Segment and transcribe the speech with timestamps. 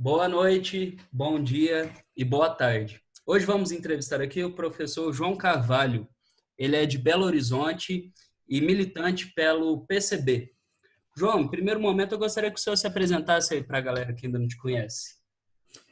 [0.00, 3.02] Boa noite, bom dia e boa tarde.
[3.26, 6.06] Hoje vamos entrevistar aqui o professor João Carvalho.
[6.56, 8.12] Ele é de Belo Horizonte
[8.48, 10.52] e militante pelo PCB.
[11.16, 14.14] João, em primeiro momento eu gostaria que o senhor se apresentasse aí para a galera
[14.14, 15.16] que ainda não te conhece.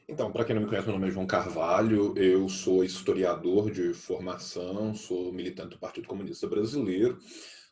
[0.08, 3.92] Então, para quem não me conhece, meu nome é João Carvalho, eu sou historiador de
[3.92, 7.18] formação, sou militante do Partido Comunista Brasileiro,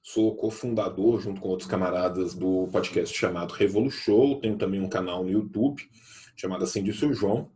[0.02, 5.22] sou cofundador, junto com outros camaradas, do podcast chamado Revolu Show, tenho também um canal
[5.22, 5.88] no YouTube
[6.36, 7.50] chamado Assim Disse o João,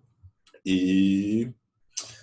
[0.65, 1.53] e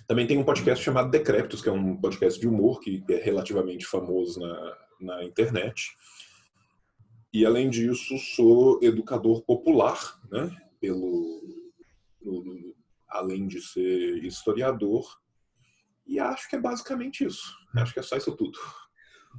[0.06, 3.86] também tem um podcast chamado Decréptos, que é um podcast de humor que é relativamente
[3.86, 5.90] famoso na, na internet.
[7.32, 9.98] E, além disso, sou educador popular,
[10.30, 11.42] né, pelo
[12.22, 12.74] no,
[13.08, 15.04] além de ser historiador.
[16.06, 17.52] E acho que é basicamente isso.
[17.76, 18.58] Acho que é só isso tudo.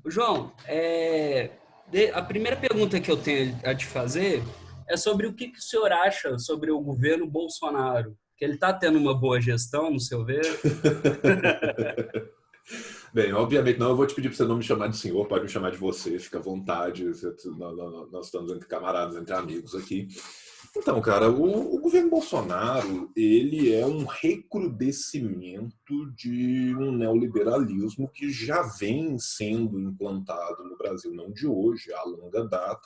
[0.05, 1.52] João, é,
[2.13, 4.44] a primeira pergunta que eu tenho a te fazer
[4.88, 8.18] é sobre o que, que o senhor acha sobre o governo Bolsonaro.
[8.38, 10.43] Que ele está tendo uma boa gestão, no seu ver?
[13.13, 15.46] Bem, obviamente não, eu vou te pedir para você não me chamar de senhor, pode
[15.46, 17.05] me chamar de você, fica à vontade.
[18.12, 20.10] Nós estamos entre camaradas, entre amigos aqui.
[20.76, 28.62] Então, cara, o, o, governo Bolsonaro ele é um recrudescimento de um neoliberalismo que já
[28.62, 32.85] vem sendo implantado no Brasil, não de hoje, há longa data.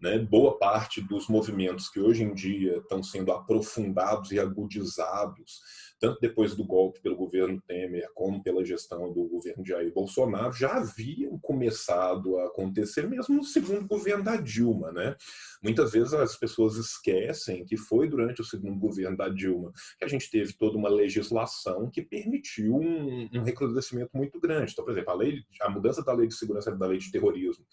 [0.00, 0.18] Né?
[0.18, 5.60] Boa parte dos movimentos que hoje em dia estão sendo aprofundados e agudizados
[5.98, 10.74] tanto depois do golpe pelo governo Temer como pela gestão do governo Jair Bolsonaro, já
[10.76, 15.16] haviam começado a acontecer mesmo no segundo governo da Dilma, né?
[15.62, 20.08] Muitas vezes as pessoas esquecem que foi durante o segundo governo da Dilma que a
[20.08, 24.72] gente teve toda uma legislação que permitiu um, um recrudescimento muito grande.
[24.72, 27.64] Então, por exemplo, a, lei, a mudança da lei de segurança da lei de terrorismo,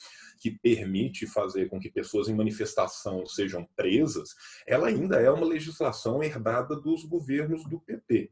[0.44, 4.36] que permite fazer com que pessoas em manifestação sejam presas,
[4.68, 8.30] ela ainda é uma legislação herdada dos governos do PT.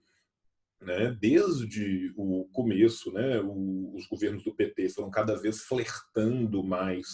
[0.81, 1.17] Né?
[1.21, 7.07] Desde o começo, né, os governos do PT foram cada vez flertando mais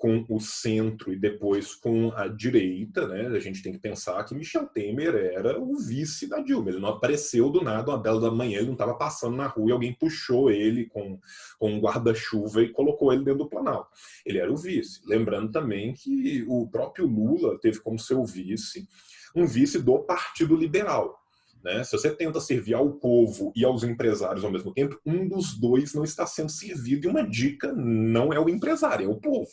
[0.00, 3.26] com o centro e depois com a direita, né?
[3.26, 6.70] A gente tem que pensar que Michel Temer era o vice da Dilma.
[6.70, 9.68] Ele não apareceu do nada, uma bela da manhã, ele não estava passando na rua
[9.68, 11.20] e alguém puxou ele com,
[11.58, 13.90] com um guarda-chuva e colocou ele dentro do Planalto.
[14.24, 15.02] Ele era o vice.
[15.04, 18.88] Lembrando também que o próprio Lula teve como seu vice
[19.36, 21.20] um vice do Partido Liberal.
[21.62, 21.84] Né?
[21.84, 25.92] Se você tenta servir ao povo e aos empresários ao mesmo tempo, um dos dois
[25.92, 27.06] não está sendo servido.
[27.06, 29.50] E uma dica não é o empresário, é o povo.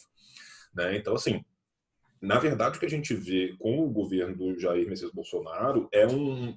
[0.78, 0.96] Né?
[0.96, 1.44] Então, assim,
[2.22, 6.08] na verdade, o que a gente vê com o governo do Jair Messias Bolsonaro é,
[6.08, 6.56] um,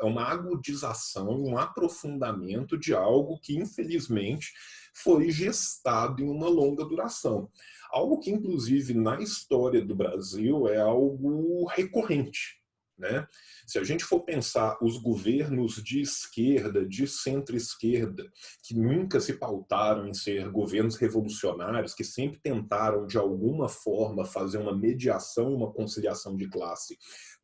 [0.00, 4.52] é uma agudização, um aprofundamento de algo que, infelizmente,
[4.92, 7.48] foi gestado em uma longa duração.
[7.90, 12.61] Algo que, inclusive, na história do Brasil é algo recorrente.
[13.02, 13.26] Né?
[13.66, 18.24] Se a gente for pensar os governos de esquerda, de centro-esquerda,
[18.62, 24.58] que nunca se pautaram em ser governos revolucionários, que sempre tentaram, de alguma forma, fazer
[24.58, 26.96] uma mediação e uma conciliação de classe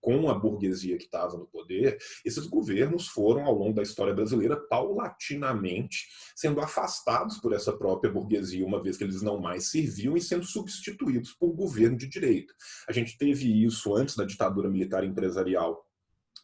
[0.08, 4.56] com a burguesia que estava no poder, esses governos foram, ao longo da história brasileira,
[4.56, 10.20] paulatinamente sendo afastados por essa própria burguesia, uma vez que eles não mais serviam, e
[10.22, 12.54] sendo substituídos por governo de direita.
[12.88, 15.86] A gente teve isso antes da ditadura militar empresarial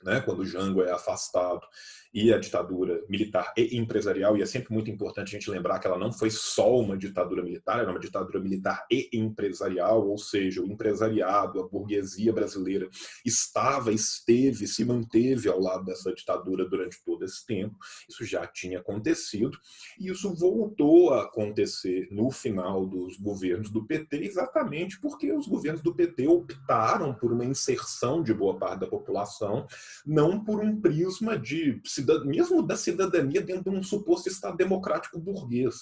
[0.03, 1.67] né, quando o Jango é afastado
[2.15, 5.87] e a ditadura militar e empresarial, e é sempre muito importante a gente lembrar que
[5.89, 10.63] ela não foi só uma ditadura militar, era uma ditadura militar e empresarial, ou seja,
[10.63, 12.89] o empresariado, a burguesia brasileira
[13.25, 17.77] estava, esteve, se manteve ao lado dessa ditadura durante todo esse tempo.
[18.09, 19.59] Isso já tinha acontecido,
[19.99, 25.83] e isso voltou a acontecer no final dos governos do PT, exatamente porque os governos
[25.83, 29.67] do PT optaram por uma inserção de boa parte da população,
[30.07, 31.81] não por um prisma de
[32.25, 35.75] mesmo da cidadania dentro de um suposto Estado democrático burguês.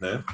[0.00, 0.24] Né?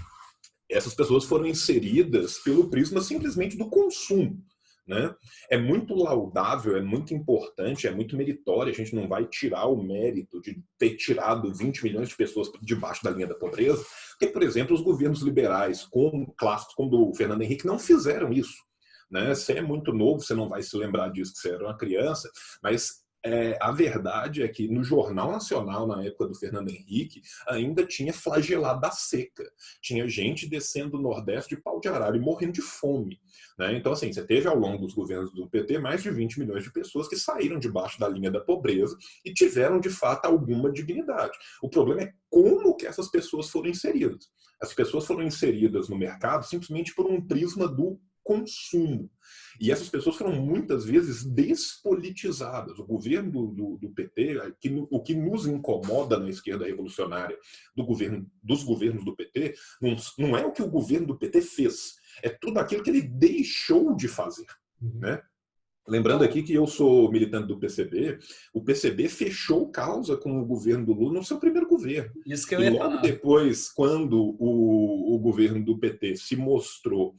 [0.71, 4.43] Essas pessoas foram inseridas pelo prisma simplesmente do consumo.
[4.87, 5.15] Né?
[5.51, 8.73] É muito laudável, é muito importante, é muito meritório.
[8.73, 13.05] A gente não vai tirar o mérito de ter tirado 20 milhões de pessoas debaixo
[13.05, 17.15] da linha da pobreza, porque, por exemplo, os governos liberais, como clássicos como o do
[17.15, 18.57] Fernando Henrique, não fizeram isso.
[19.11, 19.35] Né?
[19.35, 22.31] Você é muito novo, você não vai se lembrar disso que você era uma criança,
[22.63, 27.85] mas é, a verdade é que no Jornal Nacional, na época do Fernando Henrique, ainda
[27.85, 29.45] tinha flagelado a seca.
[29.83, 33.21] Tinha gente descendo do Nordeste de pau de arara e morrendo de fome.
[33.59, 33.77] Né?
[33.77, 36.73] Então, assim, você teve ao longo dos governos do PT mais de 20 milhões de
[36.73, 41.37] pessoas que saíram debaixo da linha da pobreza e tiveram, de fato, alguma dignidade.
[41.63, 44.29] O problema é como que essas pessoas foram inseridas.
[44.61, 49.11] As pessoas foram inseridas no mercado simplesmente por um prisma do consumo.
[49.59, 52.79] E essas pessoas foram muitas vezes despolitizadas.
[52.79, 57.39] O governo do, do, do PT, que, o que nos incomoda na esquerda revolucionária
[57.75, 61.41] do governo, dos governos do PT, não, não é o que o governo do PT
[61.41, 64.47] fez, é tudo aquilo que ele deixou de fazer.
[64.83, 64.99] Uhum.
[65.01, 65.23] Né?
[65.89, 68.19] Lembrando aqui que eu sou militante do PCB,
[68.53, 72.13] o PCB fechou causa com o governo do Lula no seu primeiro governo.
[72.27, 73.01] Isso que eu ia e logo falar.
[73.01, 77.15] depois, quando o, o governo do PT se mostrou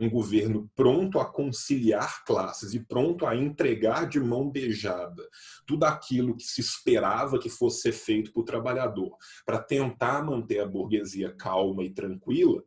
[0.00, 5.22] um governo pronto a conciliar classes e pronto a entregar de mão beijada
[5.66, 10.60] tudo aquilo que se esperava que fosse ser feito para o trabalhador, para tentar manter
[10.60, 12.62] a burguesia calma e tranquila,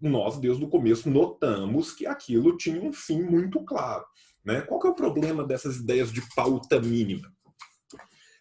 [0.00, 4.04] nós, desde o começo, notamos que aquilo tinha um fim muito claro.
[4.44, 4.60] Né?
[4.62, 7.32] Qual que é o problema dessas ideias de pauta mínima?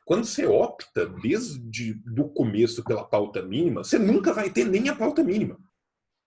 [0.06, 4.96] Quando você opta desde do começo pela pauta mínima, você nunca vai ter nem a
[4.96, 5.58] pauta mínima.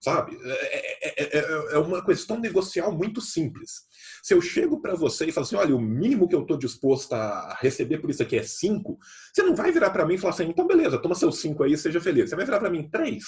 [0.01, 0.37] Sabe?
[0.45, 3.83] É, é, é, é uma questão negocial muito simples.
[4.23, 7.13] Se eu chego para você e falo assim, olha, o mínimo que eu estou disposto
[7.13, 8.99] a receber por isso aqui é 5,
[9.33, 11.77] você não vai virar para mim e falar assim, então beleza, toma seus 5 aí,
[11.77, 12.31] seja feliz.
[12.31, 13.23] Você vai virar para mim 3,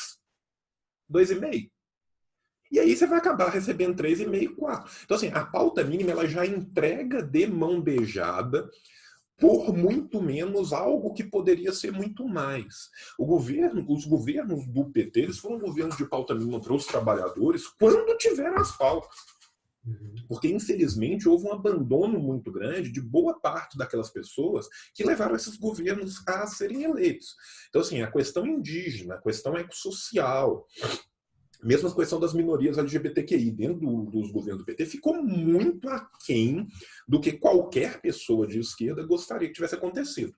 [1.12, 1.70] 2,5.
[2.70, 4.90] E aí você vai acabar recebendo 3,5, 4.
[5.04, 8.68] Então, assim, a pauta mínima ela já entrega de mão beijada
[9.38, 12.90] por muito menos algo que poderia ser muito mais.
[13.18, 17.66] O governo, os governos do PT, eles foram governos de pauta mínima para os trabalhadores
[17.66, 19.10] quando tiveram as pautas.
[19.86, 20.14] Uhum.
[20.28, 25.56] Porque, infelizmente, houve um abandono muito grande de boa parte daquelas pessoas que levaram esses
[25.56, 27.36] governos a serem eleitos.
[27.68, 30.66] Então, assim, a questão indígena, a questão ecossocial,
[31.64, 36.68] mesmo a questão das minorias LGBTQI dentro do, dos governos do PT ficou muito aquém
[37.08, 40.34] do que qualquer pessoa de esquerda gostaria que tivesse acontecido.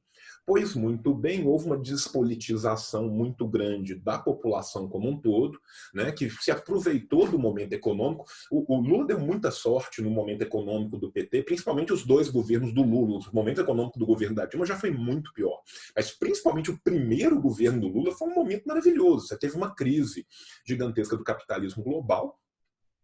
[0.46, 5.60] Pois muito bem, houve uma despolitização muito grande da população como um todo,
[5.92, 8.24] né, que se aproveitou do momento econômico.
[8.48, 12.72] O, o, Lula deu muita sorte no momento econômico do PT, principalmente os dois governos
[12.72, 13.18] do Lula.
[13.28, 15.60] O momento econômico do governo da Dilma já foi muito pior.
[15.96, 19.26] Mas principalmente o primeiro governo do Lula foi um momento maravilhoso.
[19.26, 20.24] Você teve uma crise
[20.64, 22.38] gigantesca do capitalismo global,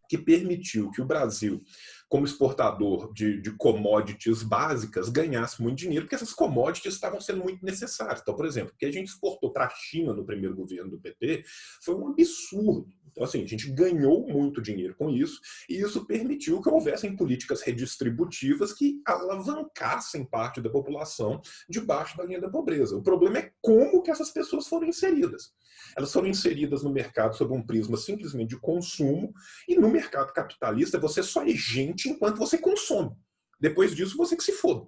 [0.07, 1.61] que permitiu que o Brasil
[2.09, 7.65] como exportador de, de, commodities básicas, ganhasse muito dinheiro, porque essas commodities estavam sendo muito
[7.65, 8.21] necessárias.
[8.21, 10.99] Então, por exemplo, o que a gente exportou para a China no primeiro governo do
[10.99, 11.43] PT
[11.81, 12.87] foi um absurdo.
[13.13, 15.39] Então, assim, a gente ganhou muito dinheiro com isso,
[15.69, 21.39] e isso permitiu que houvessem políticas redistributivas que alavancassem parte da população
[21.69, 22.97] debaixo da linha da pobreza.
[22.97, 25.53] O problema é como que essas pessoas foram inseridas.
[25.95, 29.33] Elas foram inseridas no mercado sob um prisma simplesmente de consumo,
[29.67, 33.11] e no mercado capitalista você só é gente enquanto você consome.
[33.59, 34.87] Depois disso, você que se foda.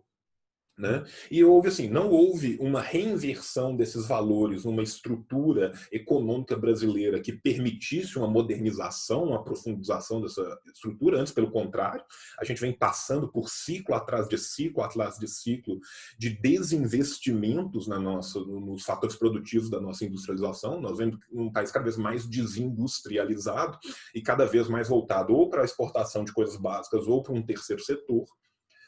[0.77, 1.05] Né?
[1.31, 8.17] E houve assim, não houve uma reinversão desses valores numa estrutura econômica brasileira que permitisse
[8.17, 12.03] uma modernização, uma profundização dessa estrutura, antes pelo contrário,
[12.37, 15.79] a gente vem passando por ciclo atrás de ciclo, atrás de ciclo
[16.17, 20.81] de desinvestimentos na nossa, nos fatores produtivos da nossa industrialização.
[20.81, 23.79] Nós vemos um país cada vez mais desindustrializado
[24.13, 27.41] e cada vez mais voltado ou para a exportação de coisas básicas ou para um
[27.41, 28.25] terceiro setor.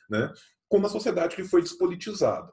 [0.10, 0.33] Né?
[0.68, 2.52] Com uma sociedade que foi despolitizada.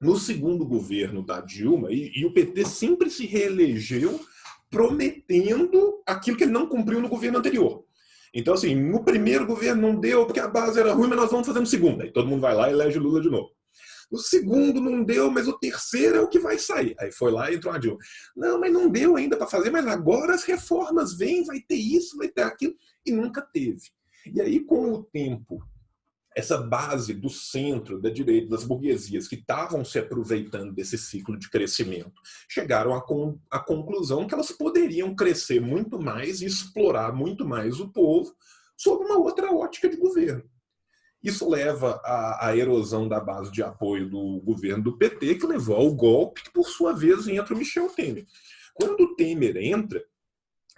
[0.00, 4.20] No segundo governo da Dilma, e, e o PT sempre se reelegeu
[4.70, 7.84] prometendo aquilo que ele não cumpriu no governo anterior.
[8.32, 11.46] Então, assim, no primeiro governo não deu porque a base era ruim, mas nós vamos
[11.46, 12.02] fazer no segundo.
[12.02, 13.50] Aí todo mundo vai lá e elege Lula de novo.
[14.10, 16.94] No segundo não deu, mas o terceiro é o que vai sair.
[16.98, 17.98] Aí foi lá e entrou a Dilma.
[18.36, 22.16] Não, mas não deu ainda para fazer, mas agora as reformas vêm, vai ter isso,
[22.16, 22.74] vai ter aquilo.
[23.04, 23.90] E nunca teve.
[24.34, 25.62] E aí, com o tempo
[26.38, 31.50] essa base do centro, da direita, das burguesias que estavam se aproveitando desse ciclo de
[31.50, 37.44] crescimento, chegaram à, con à conclusão que elas poderiam crescer muito mais e explorar muito
[37.44, 38.32] mais o povo
[38.76, 40.48] sob uma outra ótica de governo.
[41.20, 45.74] Isso leva à, à, erosão da base de apoio do governo do PT, que levou
[45.74, 48.24] ao golpe, que por sua vez entra o Michel Temer.
[48.74, 50.04] Quando o Temer entra,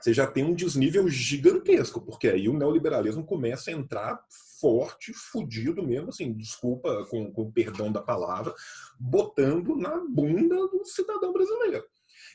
[0.01, 4.19] você já tem um desnível gigantesco, porque aí o neoliberalismo começa a entrar
[4.61, 8.55] forte, fudido mesmo, assim, desculpa com, com perdão da palavra,
[8.99, 11.85] botando na bunda do cidadão brasileiro.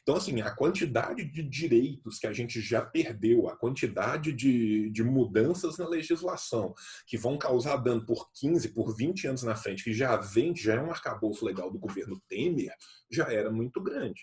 [0.02, 5.04] Então, assim, a quantidade de direitos que a gente já perdeu, a quantidade de, de
[5.04, 6.76] mudanças na legislação
[7.08, 10.76] que vão causar dano por 15, por 20 anos na frente, que já vem, já
[10.76, 12.74] é um arcabouço legal do governo Temer,
[13.10, 14.22] já era muito grande.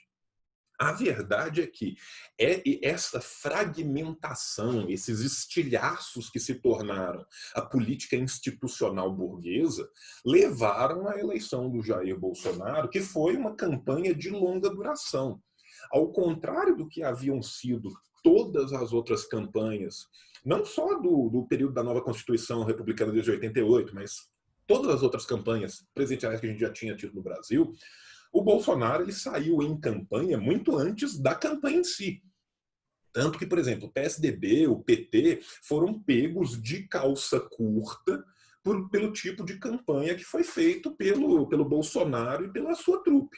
[0.83, 1.97] A verdade é que
[2.37, 7.25] é essa fragmentação, esses estilhaços que se tornaram
[7.55, 9.89] a política institucional burguesa,
[10.27, 15.41] levaram à eleição do Jair Bolsonaro, que foi uma campanha de longa duração.
[15.93, 17.89] Ao contrário do que haviam sido
[18.21, 20.09] todas as outras campanhas
[20.45, 24.29] não só do, do período da nova Constituição Republicana desde 88, mas
[24.67, 27.73] todas as outras campanhas presidenciais que a gente já tinha tido no Brasil,
[28.33, 32.23] o Bolsonaro ele saiu em campanha muito antes da campanha em si.
[33.13, 38.25] Tanto que, por exemplo, o PSDB, o PT foram pegos de calça curta
[38.63, 43.37] por, pelo tipo de campanha que foi feito pelo, pelo Bolsonaro e pela sua trupe.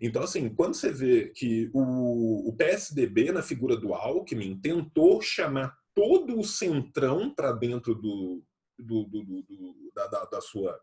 [0.00, 5.76] Então, assim, quando você vê que o, o PSDB, na figura do Alckmin, tentou chamar
[5.94, 8.42] todo o centrão para dentro do,
[8.76, 10.76] do, do, do da, da, da, sua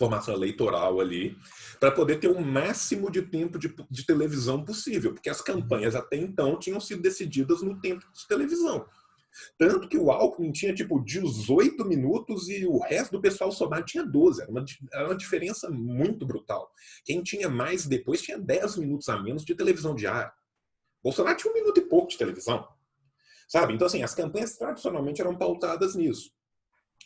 [0.00, 1.36] formação eleitoral ali,
[1.78, 6.16] para poder ter o máximo de tempo de, de televisão possível, porque as campanhas até
[6.16, 8.86] então tinham sido decididas no tempo de televisão.
[9.58, 14.04] Tanto que o Alckmin tinha tipo 18 minutos e o resto do pessoal somado tinha
[14.04, 14.42] 12.
[14.42, 16.68] Era uma, era uma diferença muito brutal.
[17.04, 20.32] Quem tinha mais depois tinha 10 minutos a menos de televisão diária.
[21.02, 22.66] Bolsonaro tinha um minuto e pouco de televisão.
[23.48, 23.74] Sabe?
[23.74, 26.32] Então, assim, as campanhas tradicionalmente eram pautadas nisso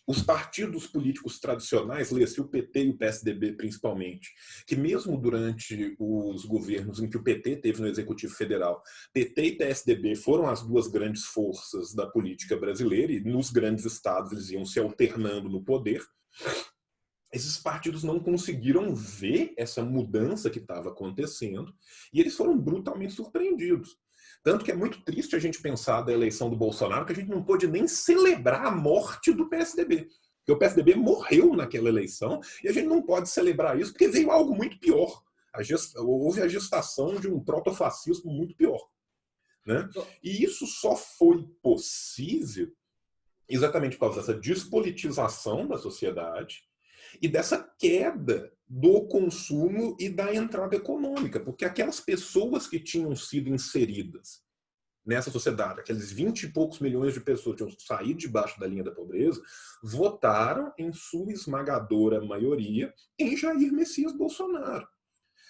[0.06, 4.30] os partidos políticos tradicionais, lê-se o PT e o PSDB principalmente,
[4.66, 8.82] que mesmo durante os governos em que o PT teve no Executivo Federal,
[9.12, 14.32] PT e PSDB foram as duas grandes forças da política brasileira e nos grandes estados
[14.32, 16.02] eles iam se alternando no poder.
[17.32, 21.74] Esses partidos não conseguiram ver essa mudança que estava acontecendo
[22.12, 23.98] e eles foram brutalmente surpreendidos.
[24.44, 27.30] Tanto que é muito triste a gente pensar da eleição do Bolsonaro, que a gente
[27.30, 30.06] não pôde nem celebrar a morte do PSDB.
[30.38, 34.30] Porque o PSDB morreu naquela eleição e a gente não pode celebrar isso porque veio
[34.30, 35.22] algo muito pior.
[35.54, 35.96] A gest...
[35.96, 38.86] Houve a gestação de um protofascismo muito pior.
[39.64, 39.88] Né?
[40.22, 42.70] E isso só foi possível
[43.48, 46.64] exatamente por causa dessa despolitização da sociedade
[47.22, 53.48] e dessa queda do consumo e da entrada econômica, porque aquelas pessoas que tinham sido
[53.48, 54.42] inseridas
[55.06, 58.82] nessa sociedade, aqueles 20 e poucos milhões de pessoas que tinham saído debaixo da linha
[58.82, 59.40] da pobreza,
[59.80, 64.88] votaram em sua esmagadora maioria em Jair Messias Bolsonaro.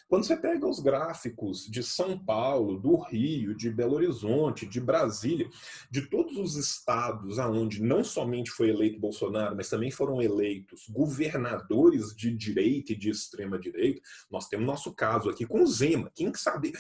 [0.07, 5.49] Quando você pega os gráficos de São Paulo, do Rio, de Belo Horizonte, de Brasília,
[5.91, 12.15] de todos os estados aonde não somente foi eleito Bolsonaro, mas também foram eleitos governadores
[12.15, 16.11] de direita e de extrema direita, nós temos nosso caso aqui com o Zema.
[16.15, 16.73] Quem que sabe?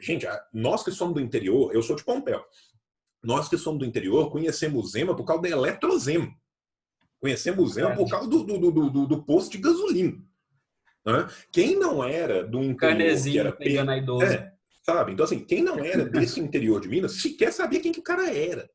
[0.00, 2.44] Gente, nós que somos do interior, eu sou de Pompéu.
[3.22, 6.32] Nós que somos do interior conhecemos o Zema por causa da Eletrozema.
[7.18, 10.22] Conhecemos o Zema por causa do, do, do, do, do posto de gasolina.
[11.06, 11.28] Né?
[11.52, 14.34] Quem não era do interior, Carnezinho que era pegando a idosa.
[14.34, 15.12] É, sabe?
[15.12, 18.28] Então, assim, quem não era desse interior de Minas sequer sabia quem que o cara
[18.30, 18.68] era.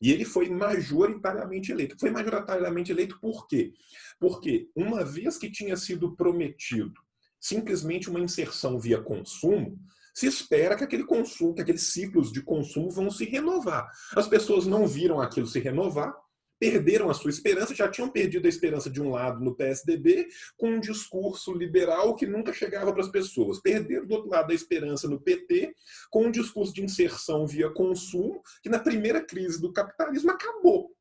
[0.00, 1.96] E ele foi majoritariamente eleito.
[1.98, 3.72] Foi majoritariamente eleito por quê?
[4.18, 7.00] Porque uma vez que tinha sido prometido
[7.42, 9.76] simplesmente uma inserção via consumo,
[10.14, 13.90] se espera que aquele consumo, que aqueles ciclos de consumo vão se renovar.
[14.14, 16.14] As pessoas não viram aquilo se renovar,
[16.62, 20.70] perderam a sua esperança, já tinham perdido a esperança de um lado no PSDB, com
[20.70, 23.60] um discurso liberal que nunca chegava para as pessoas.
[23.60, 25.74] Perderam do outro lado a esperança no PT,
[26.08, 30.92] com um discurso de inserção via consumo, que na primeira crise do capitalismo acabou.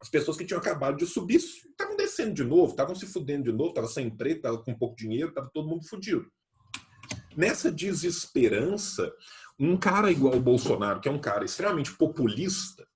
[0.00, 3.52] As pessoas que tinham acabado de subir estavam descendo de novo, estavam se fudendo de
[3.52, 6.26] novo, estavam sem emprego, estavam com pouco dinheiro, estava todo mundo fudido.
[7.36, 9.12] Nessa desesperança,
[9.58, 12.88] um cara igual o Bolsonaro, que é um cara extremamente populista,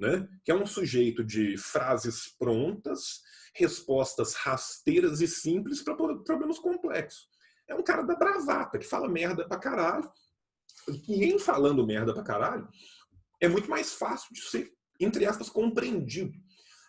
[0.00, 0.26] né?
[0.42, 3.20] que é um sujeito de frases prontas,
[3.54, 7.28] respostas rasteiras e simples para problemas complexos.
[7.68, 10.10] É um cara da bravata, que fala merda pra caralho.
[11.06, 12.66] E em falando merda pra caralho,
[13.40, 16.32] é muito mais fácil de ser, entre aspas, compreendido.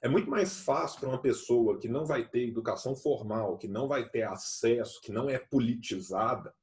[0.02, 3.88] É muito mais fácil para uma pessoa que não vai ter educação formal, que não
[3.88, 6.54] vai ter acesso, que não é politizada,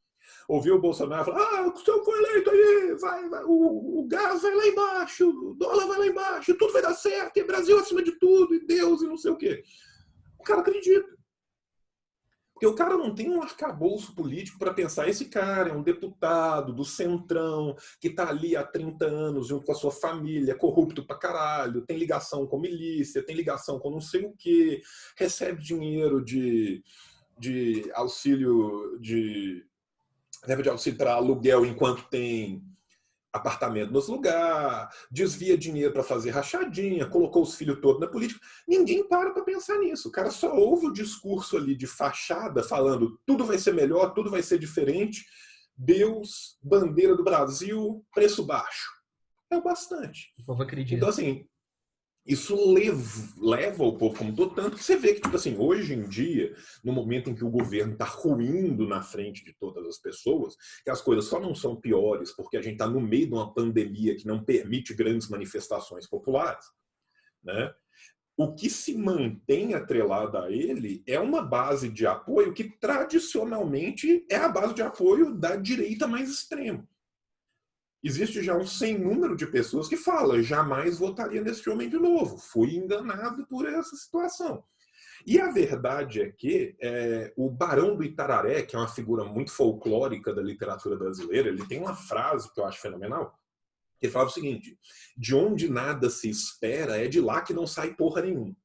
[0.49, 4.43] ouviu o Bolsonaro falar: ah, o senhor foi eleito aí, vai, vai, o, o, gás
[4.43, 8.03] vai lá embaixo, o dólar vai lá embaixo, tudo vai dar certo, e Brasil acima
[8.03, 9.63] de tudo, e Deus, e não sei o quê.
[10.41, 11.19] O cara acredita.
[12.55, 15.09] Porque o cara não tem um arcabouço político para pensar.
[15.09, 19.71] Esse cara é um deputado do Centrão, que está ali há 30 anos junto com
[19.71, 24.25] a sua família, corrupto pra caralho, tem ligação com milícia, tem ligação com não sei
[24.25, 24.83] o quê,
[25.17, 26.83] recebe dinheiro de,
[27.39, 29.65] de auxílio de
[30.47, 32.63] leva de auxílio para aluguel enquanto tem
[33.33, 38.41] apartamento nos lugares, desvia dinheiro para fazer rachadinha, colocou os filhos todos na política.
[38.67, 40.09] Ninguém para para pensar nisso.
[40.09, 44.31] O cara só ouve o discurso ali de fachada falando tudo vai ser melhor, tudo
[44.31, 45.27] vai ser diferente.
[45.77, 48.91] Deus, bandeira do Brasil, preço baixo.
[49.51, 50.33] É o bastante.
[50.39, 50.97] O povo acredita.
[50.97, 51.47] Então, assim,
[52.27, 53.03] isso leva,
[53.39, 56.55] leva o povo como todo, tanto que você vê que, tipo assim, hoje em dia,
[56.85, 60.91] no momento em que o governo está ruindo na frente de todas as pessoas, que
[60.91, 64.15] as coisas só não são piores porque a gente está no meio de uma pandemia
[64.15, 66.67] que não permite grandes manifestações populares,
[67.43, 67.73] né?
[68.37, 74.37] O que se mantém atrelado a ele é uma base de apoio que tradicionalmente é
[74.37, 76.87] a base de apoio da direita mais extrema
[78.03, 82.39] existe já um sem número de pessoas que falam jamais votaria nesse homem de novo,
[82.39, 84.65] fui enganado por essa situação.
[85.27, 89.51] E a verdade é que é, o Barão do Itararé, que é uma figura muito
[89.51, 93.37] folclórica da literatura brasileira, ele tem uma frase que eu acho fenomenal,
[93.99, 94.79] que ele fala o seguinte,
[95.17, 98.57] de onde nada se espera é de lá que não sai porra nenhuma.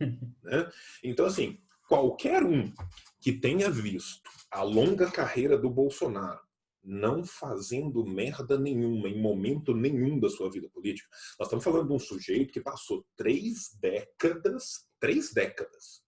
[0.42, 0.70] né?
[1.04, 2.72] Então, assim, qualquer um
[3.20, 6.40] que tenha visto a longa carreira do Bolsonaro,
[6.86, 11.08] não fazendo merda nenhuma, em momento nenhum da sua vida política.
[11.38, 16.04] Nós estamos falando de um sujeito que passou três décadas, três décadas.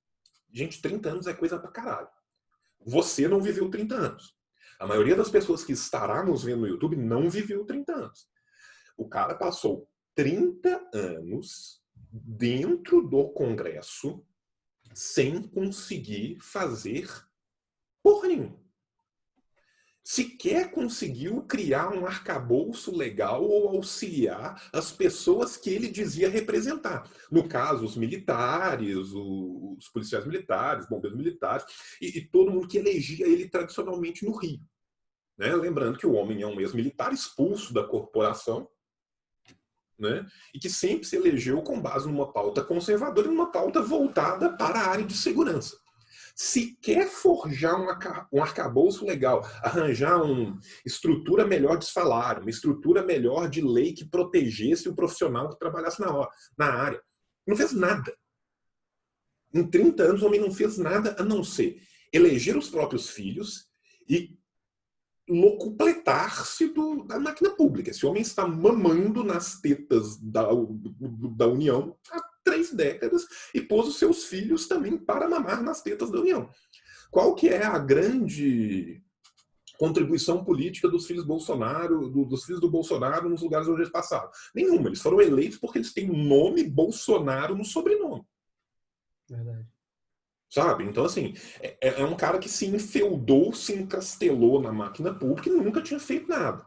[0.51, 2.09] Gente, 30 anos é coisa pra caralho.
[2.87, 4.37] Você não viveu 30 anos.
[4.79, 8.29] A maioria das pessoas que estará nos vendo no YouTube não viveu 30 anos.
[8.97, 11.83] O cara passou 30 anos
[12.13, 14.25] dentro do Congresso
[14.95, 17.09] sem conseguir fazer
[18.03, 18.68] porra nenhuma
[20.09, 27.07] sequer conseguiu criar um arcabouço legal ou auxiliar as pessoas que ele dizia representar.
[27.31, 31.67] No caso, os militares, os policiais militares, bombeiros militares,
[32.01, 34.59] e, e todo mundo que elegia ele tradicionalmente no Rio.
[35.37, 35.55] Né?
[35.55, 38.67] Lembrando que o homem é um ex-militar expulso da corporação,
[39.99, 40.27] né?
[40.55, 44.81] e que sempre se elegeu com base numa pauta conservadora e numa pauta voltada para
[44.81, 45.77] a área de segurança
[46.39, 47.75] se quer forjar
[48.33, 54.09] um arcabouço legal, arranjar uma estrutura melhor de salário, uma estrutura melhor de lei que
[54.09, 57.03] protegesse o profissional que trabalhasse na, hora, na área,
[57.45, 58.17] não fez nada.
[59.53, 63.69] Em 30 anos, o homem não fez nada a não ser eleger os próprios filhos
[64.09, 64.39] e
[65.29, 66.73] locupletar-se
[67.09, 67.91] da máquina pública.
[67.91, 70.49] Esse homem está mamando nas tetas da,
[71.37, 76.11] da União há três décadas e pôs os seus filhos também para mamar nas tetas
[76.11, 76.49] da União.
[77.11, 79.03] Qual que é a grande
[79.79, 84.31] contribuição política dos filhos Bolsonaro, do, dos filhos do Bolsonaro nos lugares onde eles passaram?
[84.55, 84.89] Nenhuma.
[84.89, 88.25] Eles foram eleitos porque eles têm o nome Bolsonaro no sobrenome.
[89.29, 89.67] Verdade.
[90.51, 90.85] Sabe?
[90.85, 95.53] Então, assim, é, é, um cara que se enfeudou, se encastelou na máquina pública e
[95.53, 96.65] nunca tinha feito nada.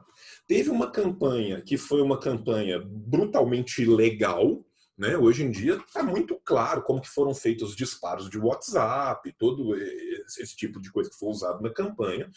[0.48, 4.63] Teve uma campanha que foi uma campanha brutalmente ilegal,
[4.97, 5.17] né?
[5.17, 9.75] Hoje em dia está muito claro como que foram feitos os disparos de WhatsApp, todo
[9.75, 12.30] esse tipo de coisa que foi usado na campanha,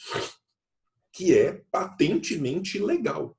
[1.12, 3.36] que é patentemente ilegal.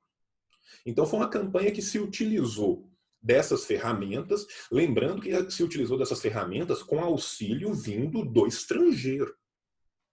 [0.84, 2.88] Então foi uma campanha que se utilizou
[3.20, 9.34] dessas ferramentas, lembrando que se utilizou dessas ferramentas com auxílio vindo do estrangeiro.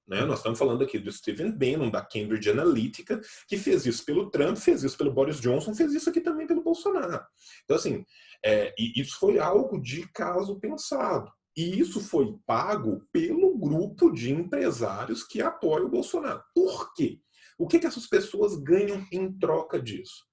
[0.08, 0.26] Né?
[0.26, 4.58] Nós estamos falando aqui do Stephen Bannon, da Cambridge Analytica, que fez isso pelo Trump,
[4.58, 7.26] fez isso pelo Boris Johnson, fez isso aqui também pelo Bolsonaro.
[7.64, 8.06] Então, assim,
[8.44, 11.32] é, isso foi algo de caso pensado.
[11.56, 16.44] E isso foi pago pelo grupo de empresários que apoiam o Bolsonaro.
[16.54, 17.20] Por quê?
[17.58, 20.26] O que, que essas pessoas ganham em troca disso?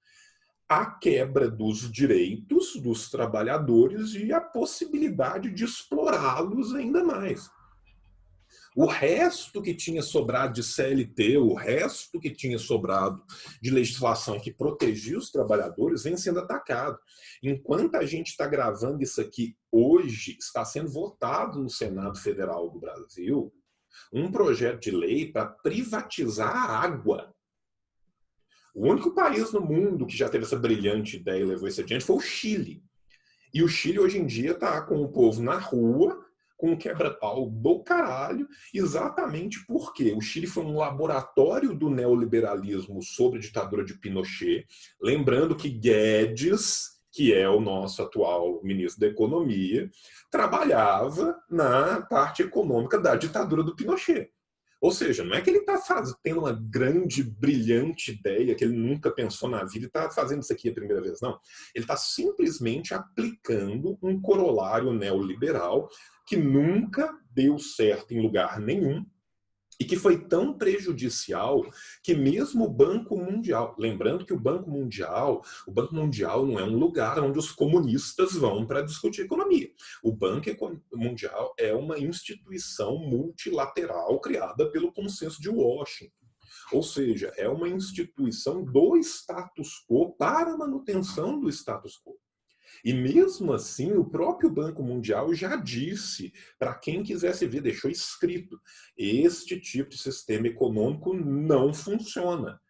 [0.68, 7.50] A quebra dos direitos dos trabalhadores e a possibilidade de explorá-los ainda mais.
[8.76, 13.22] O resto que tinha sobrado de CLT, o resto que tinha sobrado
[13.60, 16.98] de legislação que protegia os trabalhadores, vem sendo atacado.
[17.42, 22.78] Enquanto a gente está gravando isso aqui hoje, está sendo votado no Senado Federal do
[22.78, 23.52] Brasil
[24.12, 27.34] um projeto de lei para privatizar a água.
[28.72, 32.04] O único país no mundo que já teve essa brilhante ideia e levou isso adiante
[32.04, 32.84] foi o Chile.
[33.52, 36.24] E o Chile hoje em dia está com o povo na rua
[36.60, 43.38] com um quebra-pau do caralho, exatamente porque o Chile foi um laboratório do neoliberalismo sob
[43.38, 44.66] a ditadura de Pinochet.
[45.00, 49.90] Lembrando que Guedes, que é o nosso atual ministro da Economia,
[50.30, 54.30] trabalhava na parte econômica da ditadura do Pinochet.
[54.80, 55.78] Ou seja, não é que ele está
[56.22, 60.52] tendo uma grande, brilhante ideia que ele nunca pensou na vida e está fazendo isso
[60.52, 61.38] aqui a primeira vez, não.
[61.74, 65.88] Ele está simplesmente aplicando um corolário neoliberal
[66.30, 69.04] que nunca deu certo em lugar nenhum
[69.80, 71.68] e que foi tão prejudicial
[72.04, 76.62] que mesmo o Banco Mundial, lembrando que o Banco Mundial, o Banco Mundial não é
[76.62, 79.72] um lugar onde os comunistas vão para discutir economia.
[80.04, 80.46] O Banco
[80.94, 86.14] Mundial é uma instituição multilateral criada pelo consenso de Washington.
[86.70, 92.19] Ou seja, é uma instituição do status quo para a manutenção do status quo.
[92.84, 98.60] E mesmo assim, o próprio Banco Mundial já disse, para quem quisesse ver, deixou escrito:
[98.96, 102.60] este tipo de sistema econômico não funciona.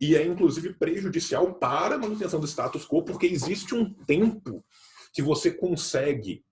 [0.00, 4.64] E é inclusive prejudicial para a manutenção do status quo, porque existe um tempo
[5.12, 6.42] que você consegue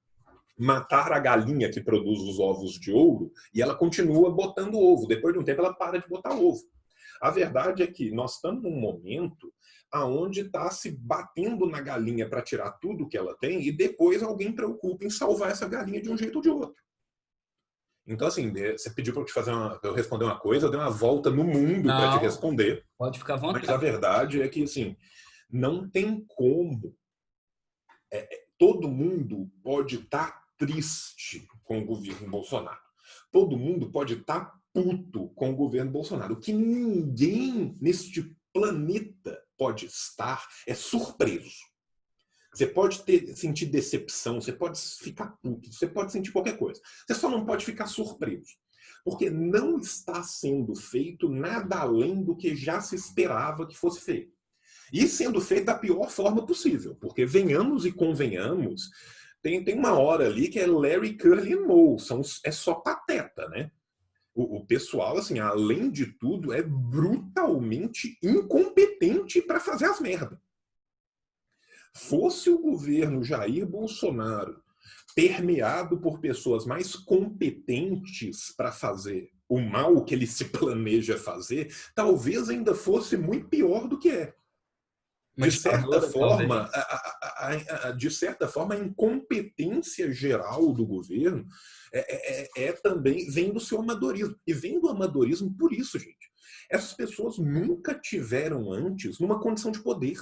[0.58, 5.06] matar a galinha que produz os ovos de ouro e ela continua botando ovo.
[5.06, 6.60] Depois de um tempo, ela para de botar ovo.
[7.22, 9.52] A verdade é que nós estamos num momento
[9.92, 14.52] aonde está se batendo na galinha para tirar tudo que ela tem e depois alguém
[14.52, 16.82] preocupa em salvar essa galinha de um jeito ou de outro.
[18.06, 20.80] Então, assim, você pediu para eu te fazer uma, eu responder uma coisa, eu dei
[20.80, 22.86] uma volta no mundo para te responder.
[22.96, 23.66] Pode ficar à vontade.
[23.66, 24.96] Mas a verdade é que, assim,
[25.50, 26.96] não tem como.
[28.10, 32.80] É, é todo mundo pode estar tá triste com o governo Bolsonaro.
[33.30, 36.32] Todo mundo pode estar tá puto com o governo Bolsonaro.
[36.32, 41.68] O que ninguém neste planeta pode estar é surpreso.
[42.54, 46.80] Você pode ter, sentir decepção, você pode ficar puto, você pode sentir qualquer coisa.
[47.06, 48.56] Você só não pode ficar surpreso.
[49.04, 54.32] Porque não está sendo feito nada além do que já se esperava que fosse feito.
[54.92, 56.96] E sendo feito da pior forma possível.
[56.96, 58.90] Porque venhamos e convenhamos,
[59.42, 62.00] tem, tem uma hora ali que é Larry, Curly Moe.
[62.00, 63.70] São, é só pateta, né?
[64.38, 70.38] O, o pessoal, assim, além de tudo, é brutalmente incompetente para fazer as merdas.
[71.92, 74.62] Fosse o governo Jair Bolsonaro
[75.12, 82.48] permeado por pessoas mais competentes para fazer o mal que ele se planeja fazer, talvez
[82.48, 84.36] ainda fosse muito pior do que é
[85.38, 91.46] de certa forma, a, a, a, de certa forma, a incompetência geral do governo
[91.92, 94.34] é, é, é, é, também vem do seu amadorismo.
[94.46, 96.28] E vem do amadorismo por isso, gente.
[96.68, 100.18] Essas pessoas nunca tiveram antes numa condição de poder.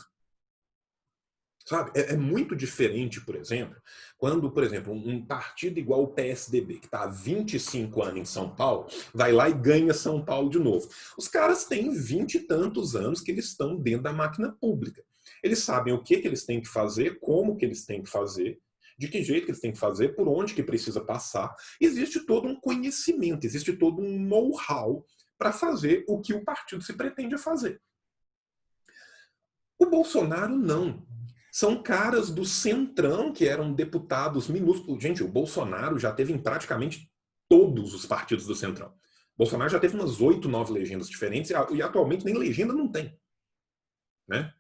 [1.67, 1.91] Sabe?
[1.97, 3.77] É, é muito diferente, por exemplo,
[4.17, 8.55] quando, por exemplo, um partido igual o PSDB, que está há 25 anos em São
[8.55, 10.89] Paulo, vai lá e ganha São Paulo de novo.
[11.19, 15.03] Os caras têm 20 e tantos anos que eles estão dentro da máquina pública.
[15.43, 18.61] Eles sabem o que, que eles têm que fazer, como que eles têm que fazer,
[18.97, 21.53] de que jeito que eles têm que fazer, por onde que precisa passar.
[21.81, 25.05] Existe todo um conhecimento, existe todo um know-how
[25.37, 27.83] para fazer o que o partido se pretende fazer.
[29.79, 31.05] O Bolsonaro não
[31.57, 35.03] são caras do Centrão, que eram deputados minúsculos.
[35.03, 37.11] Gente, o Bolsonaro já teve em praticamente
[37.49, 38.89] todos os partidos do Centrão.
[38.89, 43.19] O Bolsonaro já teve umas oito, nove legendas diferentes e atualmente nem legenda não tem.
[44.29, 44.53] Né?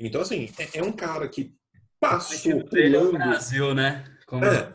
[0.00, 1.54] Então, assim, é, é um cara que
[2.00, 3.12] passou pulando...
[3.12, 4.04] Brasil, né?
[4.26, 4.74] Como é.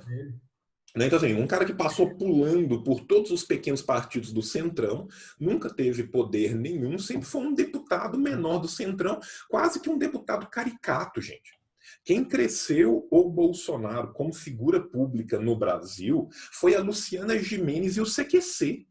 [0.95, 5.07] Então, assim, um cara que passou pulando por todos os pequenos partidos do Centrão,
[5.39, 10.47] nunca teve poder nenhum, sempre foi um deputado menor do Centrão, quase que um deputado
[10.47, 11.59] caricato, gente.
[12.03, 18.05] Quem cresceu o Bolsonaro como figura pública no Brasil foi a Luciana Jimenez e o
[18.05, 18.85] CQC.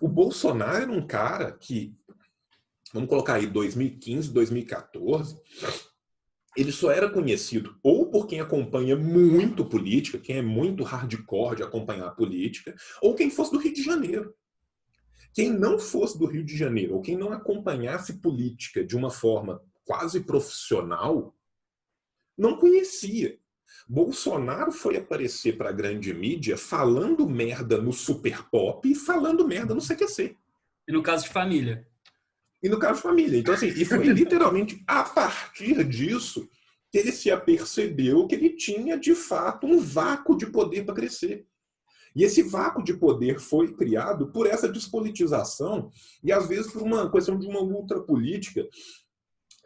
[0.00, 1.96] O Bolsonaro era um cara que,
[2.92, 5.40] vamos colocar aí, 2015, 2014
[6.56, 11.62] ele só era conhecido ou por quem acompanha muito política, quem é muito hardcore de
[11.62, 14.34] acompanhar a política, ou quem fosse do Rio de Janeiro.
[15.32, 19.62] Quem não fosse do Rio de Janeiro, ou quem não acompanhasse política de uma forma
[19.84, 21.36] quase profissional,
[22.36, 23.38] não conhecia.
[23.88, 29.74] Bolsonaro foi aparecer para a grande mídia falando merda no Super Pop e falando merda
[29.74, 30.36] no CQC.
[30.88, 31.89] E no caso de família
[32.62, 33.38] e no caso família.
[33.38, 36.48] Então, assim, e foi literalmente a partir disso
[36.90, 41.46] que ele se apercebeu que ele tinha, de fato, um vácuo de poder para crescer.
[42.14, 45.90] E esse vácuo de poder foi criado por essa despolitização
[46.22, 48.66] e, às vezes, por uma questão de uma ultrapolítica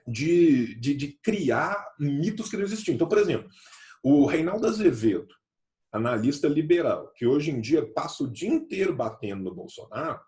[0.07, 2.95] de, de, de criar mitos que não existiam.
[2.95, 3.49] Então, por exemplo,
[4.03, 5.35] o Reinaldo Azevedo,
[5.91, 10.21] analista liberal, que hoje em dia passa o dia inteiro batendo no Bolsonaro,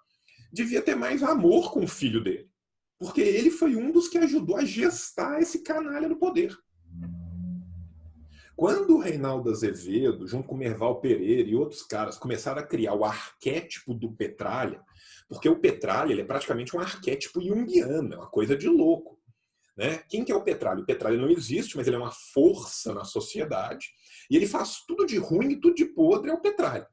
[0.50, 2.48] devia ter mais amor com o filho dele.
[2.98, 6.56] Porque ele foi um dos que ajudou a gestar esse canalha no poder.
[8.56, 13.04] Quando o Reinaldo Azevedo, junto com Merval Pereira e outros caras, começaram a criar o
[13.04, 14.80] arquétipo do Petralha,
[15.28, 19.20] porque o Petralha ele é praticamente um arquétipo junguiano, é uma coisa de louco.
[19.76, 19.98] Né?
[20.08, 20.80] Quem que é o Petralha?
[20.80, 23.90] O Petralha não existe, mas ele é uma força na sociedade
[24.30, 26.88] e ele faz tudo de ruim e tudo de podre, é o Petralha.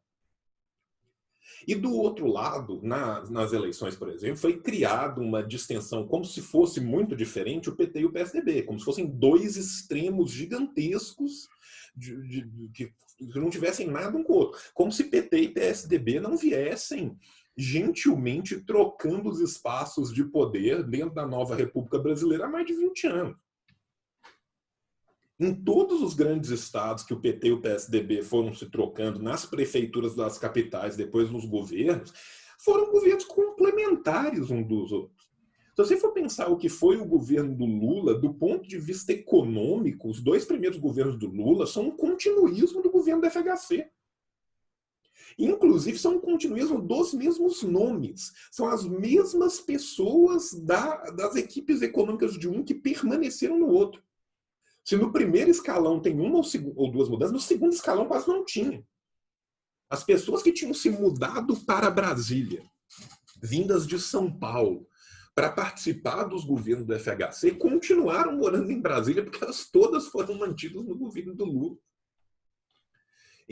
[1.68, 6.42] E do outro lado, na, nas eleições, por exemplo, foi criada uma distensão como se
[6.42, 11.48] fosse muito diferente o PT e o PSDB, como se fossem dois extremos gigantescos
[11.96, 14.60] de, de, de, que não tivessem nada um com o outro.
[14.74, 17.18] Como se PT e PSDB não viessem
[17.56, 23.08] gentilmente trocando os espaços de poder dentro da nova República Brasileira há mais de 20
[23.08, 23.43] anos.
[25.44, 29.46] Em todos os grandes estados que o PT e o PSDB foram se trocando, nas
[29.46, 32.14] prefeituras das capitais, depois nos governos,
[32.58, 35.24] foram governos complementares um dos outros.
[35.76, 39.12] Se você for pensar o que foi o governo do Lula, do ponto de vista
[39.12, 43.90] econômico, os dois primeiros governos do Lula são um continuismo do governo do FHC.
[45.38, 48.32] Inclusive, são um continuismo dos mesmos nomes.
[48.52, 54.02] São as mesmas pessoas da, das equipes econômicas de um que permaneceram no outro.
[54.84, 56.42] Se no primeiro escalão tem uma
[56.76, 58.86] ou, duas mudanças, no segundo escalão quase não tinha.
[59.90, 62.64] As pessoas que tinham se mudado para Brasília,
[63.42, 64.88] vindas de São Paulo,
[65.36, 70.84] para participar dos governos do FHC, continuaram morando em Brasília, porque elas todas foram mantidas
[70.84, 71.78] no governo do Lula.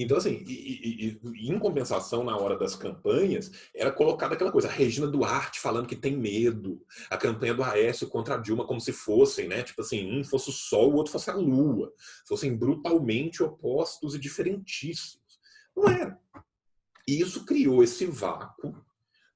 [0.03, 4.67] Então, assim, e, e, e, em compensação, na hora das campanhas, era colocada aquela coisa,
[4.67, 8.81] a Regina Duarte falando que tem medo, a campanha do Aécio contra a Dilma como
[8.81, 9.61] se fossem, né?
[9.61, 11.93] Tipo assim, um fosse o Sol, o outro fosse a Lua.
[12.27, 15.39] Fossem brutalmente opostos e diferentíssimos.
[15.75, 16.19] Não era.
[17.07, 18.75] E isso criou esse vácuo,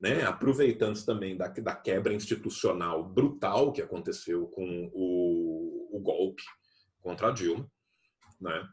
[0.02, 0.24] né?
[0.24, 6.44] aproveitando também da, da quebra institucional brutal que aconteceu com o, o golpe
[7.02, 7.70] contra a Dilma,
[8.42, 8.68] né?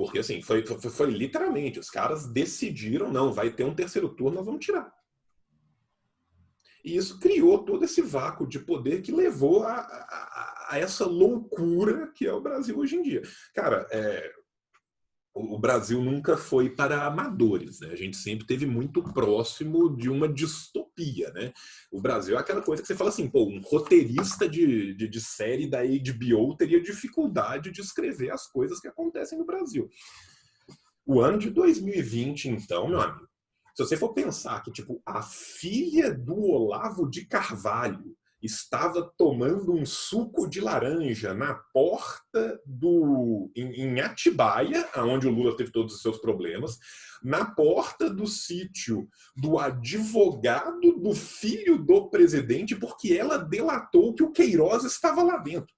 [0.00, 4.36] Porque, assim, foi, foi, foi, literalmente, os caras decidiram, não, vai ter um terceiro turno,
[4.36, 4.90] nós vamos tirar.
[6.82, 12.10] E isso criou todo esse vácuo de poder que levou a, a, a essa loucura
[12.14, 13.20] que é o Brasil hoje em dia.
[13.54, 14.32] Cara, é,
[15.40, 17.88] o Brasil nunca foi para amadores, né?
[17.92, 21.52] A gente sempre teve muito próximo de uma distopia, né?
[21.90, 25.20] O Brasil é aquela coisa que você fala assim, pô, um roteirista de, de, de
[25.20, 29.88] série da HBO teria dificuldade de escrever as coisas que acontecem no Brasil.
[31.06, 33.28] O ano de 2020, então, meu amigo,
[33.74, 39.84] se você for pensar que, tipo, a filha do Olavo de Carvalho estava tomando um
[39.84, 46.18] suco de laranja na porta do em, Atibaia, onde o Lula teve todos os seus
[46.18, 46.78] problemas,
[47.22, 54.32] na porta do sítio do advogado do filho do presidente, porque ela delatou que o
[54.32, 55.74] Queiroz estava lá dentro.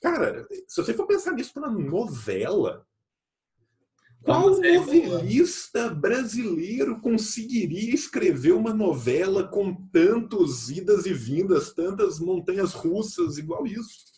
[0.00, 2.86] Cara, se você for pensar nisso pela novela,
[4.22, 13.38] qual novelista brasileiro conseguiria escrever uma novela com tantos idas e vindas, tantas montanhas russas
[13.38, 14.08] igual isso?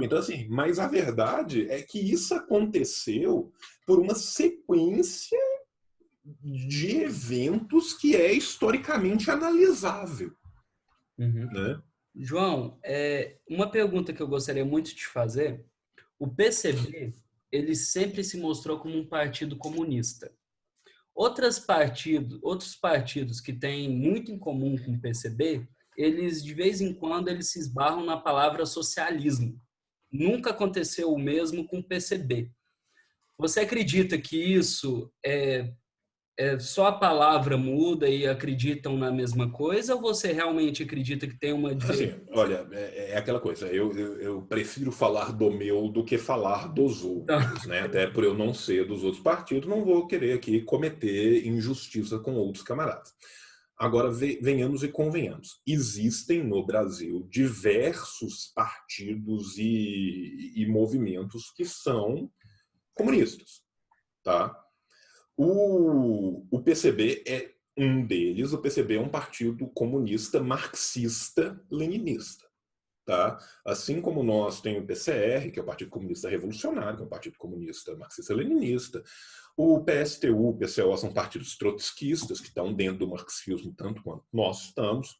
[0.00, 3.52] Então, assim, mas a verdade é que isso aconteceu
[3.84, 5.38] por uma sequência
[6.24, 10.32] de eventos que é historicamente analisável.
[11.18, 11.50] Uhum.
[11.50, 11.82] Né?
[12.14, 15.64] João, é, uma pergunta que eu gostaria muito de fazer:
[16.18, 17.14] o PCB
[17.52, 20.32] ele sempre se mostrou como um partido comunista.
[21.14, 26.80] Outros partidos, outros partidos que têm muito em comum com o PCB, eles de vez
[26.80, 29.60] em quando eles se esbarram na palavra socialismo.
[30.10, 32.50] Nunca aconteceu o mesmo com o PCB.
[33.38, 35.72] Você acredita que isso é
[36.40, 41.38] é, só a palavra muda e acreditam na mesma coisa ou você realmente acredita que
[41.38, 45.88] tem uma assim, olha é, é aquela coisa eu, eu, eu, prefiro falar do meu
[45.88, 47.80] do que falar dos outros né?
[47.80, 52.32] Até por eu não ser dos outros partidos não vou querer aqui cometer injustiça com
[52.34, 53.12] outros camaradas.
[53.76, 62.30] Agora venhamos e convenhamos existem no Brasil diversos partidos e, e movimentos que são
[62.94, 63.62] comunistas
[64.22, 64.59] tá
[65.42, 68.52] o, o PCB é um deles.
[68.52, 72.44] O PCB é um partido comunista marxista-leninista.
[73.06, 73.38] Tá?
[73.64, 77.08] Assim como nós tem o PCR, que é o Partido Comunista Revolucionário, que é um
[77.08, 79.02] partido comunista marxista-leninista,
[79.56, 84.66] o PSTU, o PCO são partidos trotskistas, que estão dentro do marxismo tanto quanto nós
[84.66, 85.18] estamos.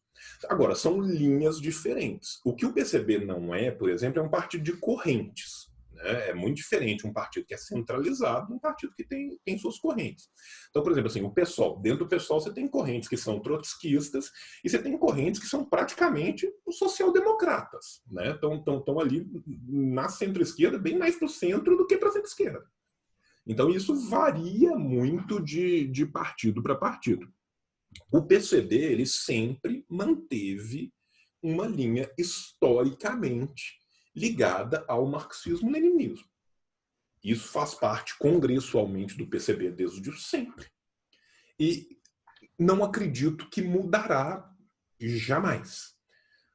[0.51, 2.41] Agora, são linhas diferentes.
[2.45, 5.70] O que o PCB não é, por exemplo, é um partido de correntes.
[6.03, 6.31] Né?
[6.31, 9.79] É muito diferente um partido que é centralizado de um partido que tem, tem suas
[9.79, 10.29] correntes.
[10.71, 11.81] Então, por exemplo, assim, o PSOL.
[11.81, 14.31] Dentro do PSOL você tem correntes que são trotskistas
[14.65, 18.03] e você tem correntes que são praticamente social-democratas.
[18.11, 18.33] Né?
[18.33, 19.27] Estão, estão, estão ali
[19.69, 22.65] na centro-esquerda, bem mais para o centro do que para a centro-esquerda.
[23.47, 27.27] Então, isso varia muito de, de partido para partido.
[28.13, 30.93] O PCB ele sempre manteve
[31.43, 33.80] uma linha historicamente
[34.15, 36.29] ligada ao marxismo-leninismo.
[37.23, 40.67] Isso faz parte congressualmente do PCB desde sempre.
[41.59, 42.01] E
[42.59, 44.51] não acredito que mudará
[44.99, 45.95] jamais.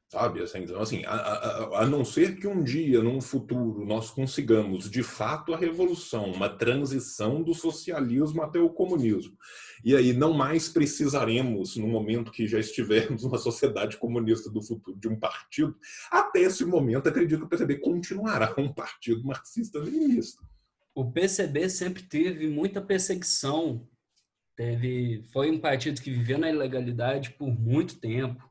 [0.08, 0.40] Sabe?
[0.40, 4.88] Assim, então, assim, a, a, a, não ser que um dia, num futuro, nós consigamos,
[4.88, 9.36] de fato, a revolução, uma transição do socialismo até o comunismo.
[9.84, 14.96] E aí não mais precisaremos, no momento que já estivermos numa sociedade comunista do futuro,
[14.96, 15.76] de um partido,
[16.08, 20.40] até esse momento, acredito que o PCB continuará um partido marxista-leninista.
[20.94, 23.86] O PCB sempre teve muita perseguição.
[24.56, 28.48] Teve, foi um partido que viveu na ilegalidade por muito tempo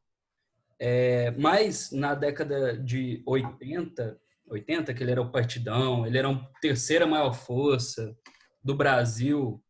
[0.80, 6.52] é, mas na década de 80, 80, que ele era o partidão, ele era a
[6.62, 8.16] terceira maior força
[8.64, 9.62] do Brasil,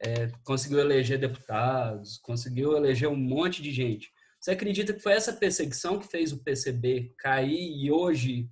[0.00, 4.12] é, conseguiu eleger deputados, conseguiu eleger um monte de gente.
[4.40, 8.48] Você acredita que foi essa perseguição que fez o PCB cair e hoje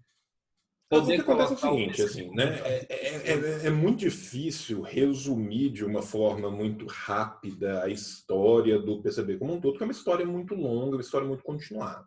[0.88, 2.60] Poder o que acontece é o seguinte, assim, né?
[2.64, 9.02] É, é, é, é, muito difícil resumir de uma forma muito rápida a história do
[9.02, 12.06] PCB como um todo, porque é uma história muito longa, uma história muito continuada.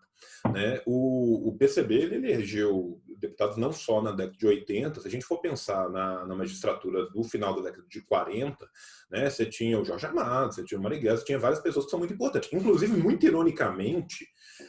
[0.53, 0.81] Né?
[0.85, 5.25] O, o PCB ele elegeu deputados não só na década de 80, se a gente
[5.25, 8.69] for pensar na, na magistratura do final da década de 40,
[9.11, 11.91] né, você tinha o Jorge Amado, você tinha o Marighella, você tinha várias pessoas que
[11.91, 12.51] são muito importantes.
[12.53, 14.25] Inclusive, muito ironicamente,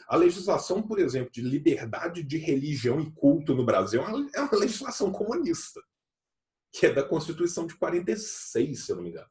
[0.07, 4.55] a legislação, por exemplo, de liberdade de religião e culto no Brasil é uma, é
[4.55, 5.81] legislação comunista,
[6.71, 9.29] que é da Constituição de 46, se eu não me engano.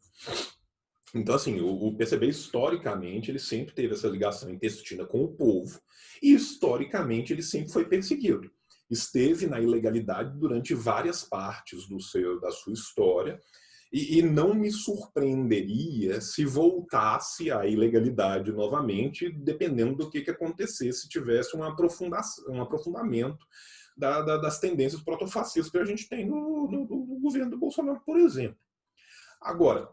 [1.15, 5.81] Então, assim, o, PCB, historicamente, ele sempre teve essa ligação intestina com o povo
[6.23, 8.51] e, historicamente, ele sempre foi perseguido.
[8.89, 13.41] Esteve na ilegalidade durante várias partes do seu, da sua história
[13.93, 21.03] e, e não me surpreenderia se voltasse à ilegalidade novamente, dependendo do que, que acontecesse,
[21.03, 23.45] se tivesse um, um aprofundamento
[23.97, 28.01] da, da, das tendências protofascistas que a gente tem no, no, no governo do Bolsonaro,
[28.05, 28.59] por exemplo.
[29.41, 29.89] Agora,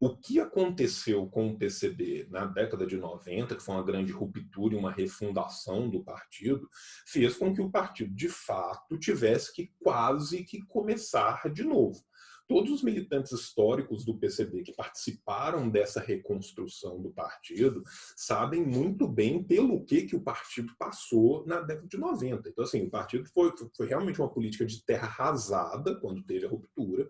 [0.00, 4.74] o que aconteceu com o PCB na década de 90, que foi uma grande ruptura
[4.74, 6.66] e uma refundação do partido,
[7.06, 12.02] fez com que o partido, de fato, tivesse que quase que começar de novo.
[12.50, 17.80] Todos os militantes históricos do PCB que participaram dessa reconstrução do partido
[18.16, 22.48] sabem muito bem pelo que, que o partido passou na década de 90.
[22.48, 26.48] Então, assim, o partido foi, foi realmente uma política de terra arrasada quando teve a
[26.48, 27.08] ruptura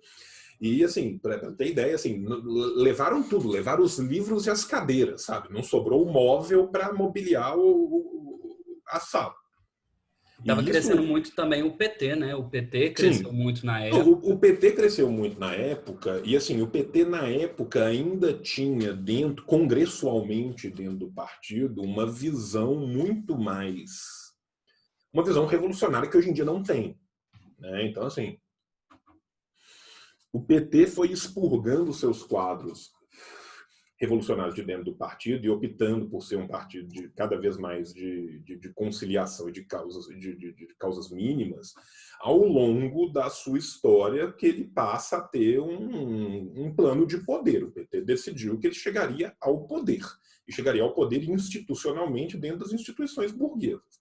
[0.61, 2.23] e, assim, para ter ideia, assim,
[2.77, 5.51] levaram tudo, levaram os livros e as cadeiras, sabe?
[5.51, 9.40] Não sobrou o móvel para mobiliar o, o, a sala.
[10.41, 12.35] Estava crescendo muito também o PT, né?
[12.35, 13.37] O PT cresceu Sim.
[13.37, 14.05] muito na época.
[14.05, 18.95] O, o, PT cresceu muito na época, e assim, o PT na época ainda tinha
[18.95, 23.91] dentro, congressualmente dentro do partido, uma visão muito mais.
[25.13, 26.99] Uma visão revolucionária que hoje em dia não tem.
[27.59, 27.87] Né?
[27.87, 28.39] Então, assim,
[30.33, 32.93] o PT foi expurgando seus quadros
[34.01, 37.93] revolucionários de dentro do partido e optando por ser um partido de cada vez mais
[37.93, 41.75] de, de, de conciliação e de causas, de, de, causas mínimas,
[42.19, 47.63] ao longo da sua história que ele passa a ter um, um plano de poder.
[47.63, 50.03] O PT decidiu que ele chegaria ao poder,
[50.49, 54.01] e chegaria ao poder institucionalmente dentro das instituições burguesas.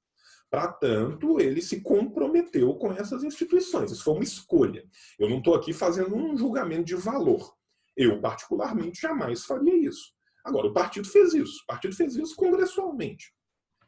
[0.49, 3.91] Para tanto, ele se comprometeu com essas instituições.
[3.91, 4.83] Isso foi uma escolha.
[5.19, 7.58] Eu não estou aqui fazendo um julgamento de valor.
[7.99, 10.13] Eu, particularmente, jamais faria isso.
[10.45, 11.62] Agora, o partido fez isso.
[11.63, 13.33] O partido fez isso congressualmente.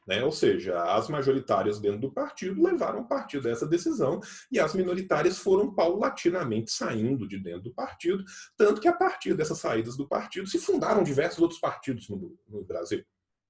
[0.07, 0.23] Né?
[0.23, 4.19] Ou seja, as majoritárias dentro do partido levaram partido a essa decisão
[4.51, 8.23] e as minoritárias foram paulatinamente saindo de dentro do partido,
[8.57, 12.63] tanto que a partir dessas saídas do partido se fundaram diversos outros partidos no, no
[12.65, 13.05] Brasil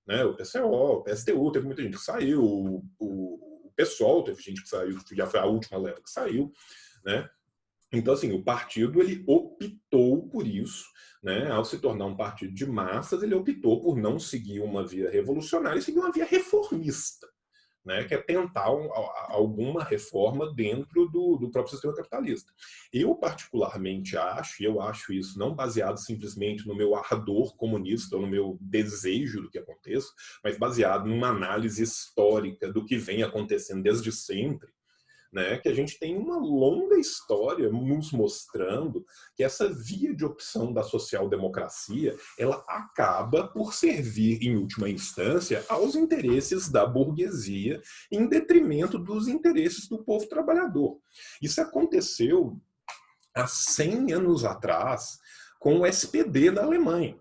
[0.05, 0.23] né?
[0.25, 4.61] O PCO, o PSTU, teve muita gente que saiu, o, o, o PSOL teve gente
[4.61, 6.51] que saiu, já foi a última leva que saiu,
[7.05, 7.29] né?
[7.93, 10.85] Então, assim, o partido ele optou por isso,
[11.21, 11.51] né?
[11.51, 15.79] Ao se tornar um partido de massas, ele optou por não seguir uma via revolucionária
[15.79, 17.27] e seguir uma via reformista
[17.83, 18.89] né, que é tentar um,
[19.29, 22.51] alguma reforma dentro do, do, próprio sistema capitalista.
[22.93, 28.21] Eu, particularmente, acho, e eu acho isso não baseado simplesmente no meu ardor comunista ou
[28.21, 30.09] no meu desejo do que aconteça,
[30.43, 34.69] mas baseado numa análise histórica do que vem acontecendo desde sempre,
[35.31, 40.73] né, que a gente tem uma longa história nos mostrando que essa via de opção
[40.73, 48.97] da social-democracia ela acaba por servir, em última instância, aos interesses da burguesia, em detrimento
[48.97, 50.99] dos interesses do povo trabalhador.
[51.41, 52.59] Isso aconteceu
[53.33, 55.17] há 100 anos atrás
[55.59, 57.17] com o SPD na Alemanha.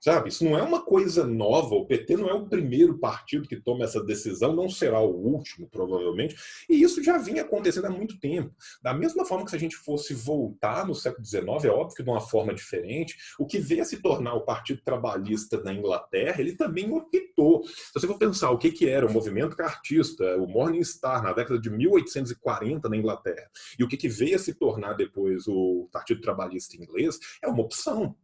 [0.00, 0.28] Sabe?
[0.28, 1.74] Isso não é uma coisa nova.
[1.74, 5.68] O PT não é o primeiro partido que toma essa decisão, não será o último,
[5.68, 6.36] provavelmente.
[6.68, 8.54] E isso já vinha acontecendo há muito tempo.
[8.80, 12.02] Da mesma forma que se a gente fosse voltar no século XIX, é óbvio que
[12.02, 16.40] de uma forma diferente, o que veio a se tornar o Partido Trabalhista na Inglaterra,
[16.40, 17.64] ele também optou.
[17.64, 21.32] Se você for pensar o que, que era o movimento cartista, o Morning Star, na
[21.32, 25.88] década de 1840 na Inglaterra, e o que, que veio a se tornar depois o
[25.90, 28.14] Partido Trabalhista inglês, é uma opção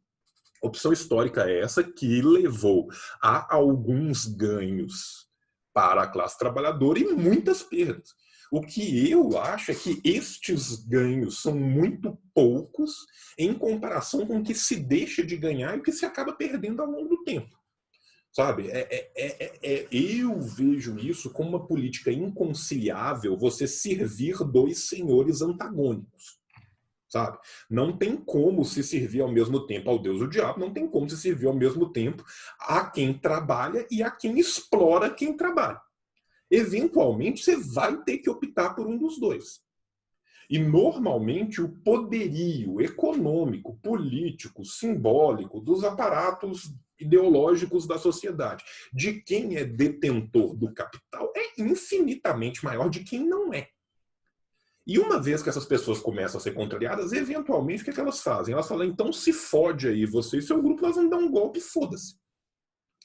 [0.66, 2.88] opção histórica é essa que levou
[3.20, 5.28] a alguns ganhos
[5.72, 8.14] para a classe trabalhadora e muitas perdas.
[8.50, 12.92] O que eu acho é que estes ganhos são muito poucos
[13.36, 16.80] em comparação com o que se deixa de ganhar e o que se acaba perdendo
[16.80, 17.58] ao longo do tempo.
[18.32, 18.68] Sabe?
[18.68, 25.40] É, é, é, é, eu vejo isso como uma política inconciliável você servir dois senhores
[25.40, 26.43] antagônicos
[27.14, 27.38] sabe?
[27.70, 31.08] Não tem como se servir ao mesmo tempo ao Deus o diabo, não tem como
[31.08, 32.24] se servir ao mesmo tempo
[32.58, 35.80] a quem trabalha e a quem explora quem trabalha.
[36.50, 39.62] Eventualmente você vai ter que optar por um dos dois.
[40.50, 49.64] E normalmente o poderio econômico, político, simbólico dos aparatos ideológicos da sociedade, de quem é
[49.64, 53.68] detentor do capital, é infinitamente maior de quem não é.
[54.86, 58.00] E uma vez que essas pessoas começam a ser contrariadas, eventualmente o que, é que
[58.00, 58.52] elas fazem?
[58.52, 61.60] Elas falam, então se fode aí, você e seu grupo, nós vamos dar um golpe,
[61.60, 62.16] foda-se.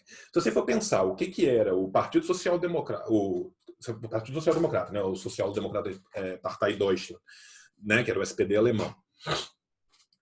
[0.06, 3.54] Se você for pensar o que, que era o Partido Social Democrata, o,
[3.88, 7.22] o Partido Social Democrata, né, o Social Democrata é, Partei Deutschland,
[7.82, 8.94] né, que era o SPD alemão,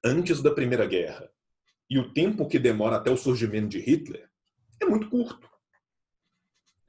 [0.04, 1.28] antes da Primeira Guerra,
[1.90, 4.30] e o tempo que demora até o surgimento de Hitler,
[4.80, 5.50] é muito curto.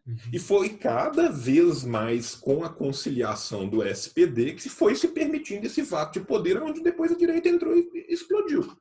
[0.09, 0.17] Uhum.
[0.33, 5.67] E foi cada vez mais com a conciliação do SPD que se foi se permitindo
[5.67, 8.75] esse vácuo de poder, onde depois a direita entrou e explodiu.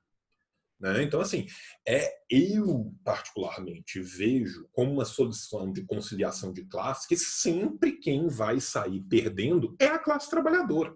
[0.79, 1.03] Né?
[1.03, 1.45] Então, assim,
[1.85, 8.61] é, eu particularmente vejo como uma solução de conciliação de classe que sempre quem vai
[8.61, 10.95] sair perdendo é a classe trabalhadora.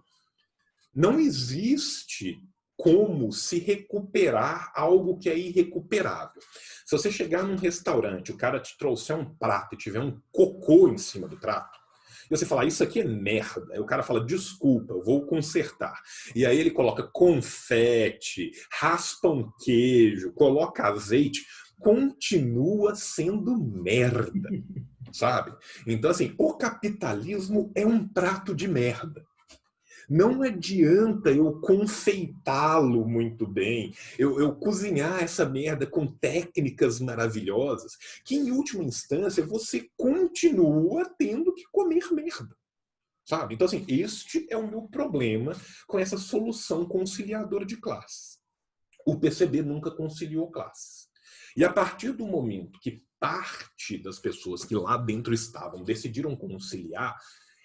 [0.93, 2.41] Não existe
[2.81, 6.41] como se recuperar algo que é irrecuperável.
[6.83, 10.87] Se você chegar num restaurante, o cara te trouxer um prato e tiver um cocô
[10.89, 11.79] em cima do prato,
[12.25, 13.73] e você falar, isso aqui é merda.
[13.73, 16.01] Aí o cara fala, desculpa, eu vou consertar.
[16.33, 21.45] E aí ele coloca confete, raspa um queijo, coloca azeite,
[21.77, 24.49] continua sendo merda.
[25.11, 25.53] Sabe?
[25.85, 29.25] Então, assim, o capitalismo é um prato de merda.
[30.11, 37.95] Não adianta eu confeitá-lo muito bem, eu, eu, cozinhar essa merda com técnicas maravilhosas,
[38.25, 42.53] que em última instância você continua tendo que comer merda.
[43.23, 43.55] Sabe?
[43.55, 45.53] Então, assim, este é o meu problema
[45.87, 48.37] com essa solução conciliadora de classes.
[49.05, 51.07] O PCB nunca conciliou classes.
[51.55, 57.15] E a partir do momento que parte das pessoas que lá dentro estavam decidiram conciliar,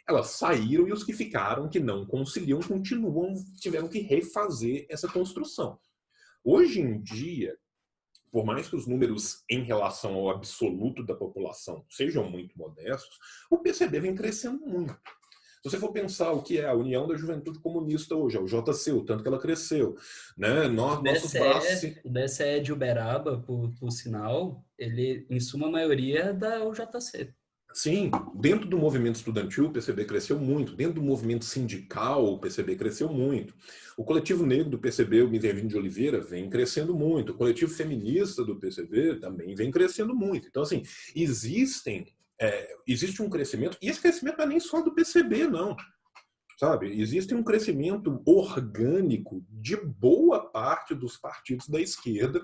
[0.08, 5.78] elas saíram e os que ficaram, que não conciliam, continuam, tiveram que refazer essa construção.
[6.44, 7.56] Hoje em dia,
[8.30, 13.18] por mais que os números em relação ao absoluto da população sejam muito modestos,
[13.50, 14.96] o PCB vem crescendo muito.
[15.62, 18.46] Se você for pensar o que é a União da Juventude Comunista hoje, é o
[18.46, 19.96] JC, o tanto que ela cresceu.
[20.38, 20.68] Né?
[20.68, 21.82] Nós, o, BCE, braços...
[22.04, 27.34] o BCE de Uberaba, por, por sinal, ele, em suma maioria, é da UJC.
[27.76, 30.74] Sim, dentro do movimento estudantil, o PCB cresceu muito.
[30.74, 33.54] Dentro do movimento sindical, o PCB cresceu muito.
[33.98, 37.32] O coletivo negro do PCB, o Minervino de Oliveira, vem crescendo muito.
[37.32, 40.48] O coletivo feminista do PCB também vem crescendo muito.
[40.48, 42.06] Então, assim, existem,
[42.40, 45.76] é, existe um crescimento, e esse crescimento não é nem só do PCB, não
[46.56, 47.00] sabe?
[47.00, 52.42] Existe um crescimento orgânico de boa parte dos partidos da esquerda,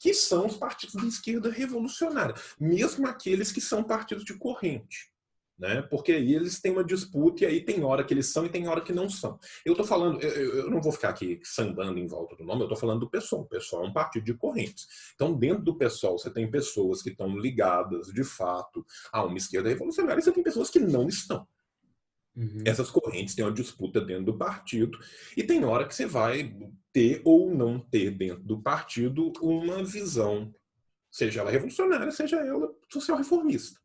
[0.00, 5.10] que são os partidos da esquerda revolucionária, mesmo aqueles que são partidos de corrente.
[5.58, 5.82] Né?
[5.82, 8.66] Porque aí eles têm uma disputa e aí tem hora que eles são e tem
[8.66, 9.38] hora que não são.
[9.62, 12.64] Eu estou falando, eu, eu, não vou ficar aqui sambando em volta do nome, eu
[12.64, 13.42] estou falando do PSOL.
[13.42, 14.86] O PSOL é um partido de correntes.
[15.14, 19.68] Então, dentro do PSOL, você tem pessoas que estão ligadas, de fato, a uma esquerda
[19.68, 21.46] revolucionária e você tem pessoas que não estão.
[22.40, 22.62] Uhum.
[22.64, 24.98] Essas correntes têm uma disputa dentro do partido
[25.36, 26.56] e tem hora que você vai
[26.90, 30.50] ter ou não ter dentro do partido uma visão,
[31.10, 33.78] seja ela revolucionária, seja ela social reformista.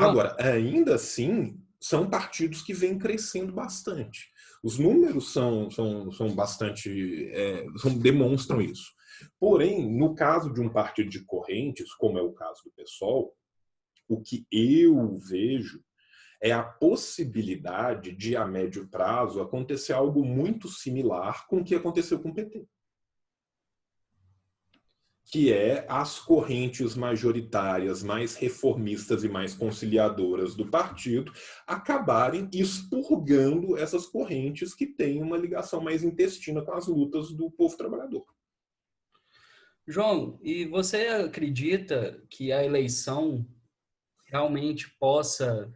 [0.00, 4.28] Agora, ainda assim, são partidos que vêm crescendo bastante.
[4.60, 7.30] Os números são, são, são bastante.
[7.32, 8.90] É, são, demonstram isso.
[9.38, 13.32] Porém, no caso de um partido de correntes, como é o caso do PSOL,
[14.08, 15.80] o que eu vejo
[16.40, 22.18] é a possibilidade de, a médio prazo, acontecer algo muito similar com o que aconteceu
[22.18, 22.66] com o PT.
[25.32, 31.32] que é as correntes majoritárias mais reformistas e mais conciliadoras do partido
[31.64, 37.76] acabarem expurgando essas correntes que têm uma ligação mais intestina com as lutas do povo
[37.76, 38.26] trabalhador.
[39.86, 43.46] João, e você acredita que a eleição
[44.24, 45.72] realmente possa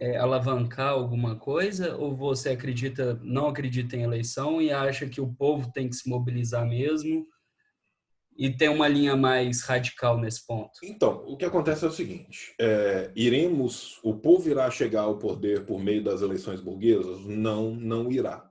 [0.00, 1.96] é, alavancar alguma coisa?
[1.96, 6.08] Ou você acredita, não acredita em eleição e acha que o povo tem que se
[6.08, 7.26] mobilizar mesmo?
[8.36, 10.78] E tem uma linha mais radical nesse ponto?
[10.84, 15.66] Então, o que acontece é o seguinte: é, iremos, o povo irá chegar ao poder
[15.66, 17.24] por meio das eleições burguesas?
[17.26, 18.48] Não, não irá.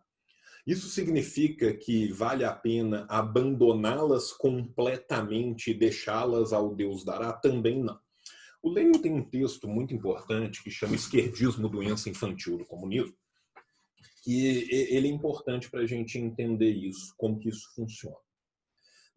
[0.67, 7.31] Isso significa que vale a pena abandoná-las completamente e deixá-las ao Deus dará?
[7.31, 7.97] Também não.
[8.67, 13.15] O Lenin tem um texto muito importante que chama Esquerdismo, Doença Infantil do Comunismo,
[14.27, 14.45] e
[14.93, 18.17] ele é importante para a gente entender isso, como que isso funciona.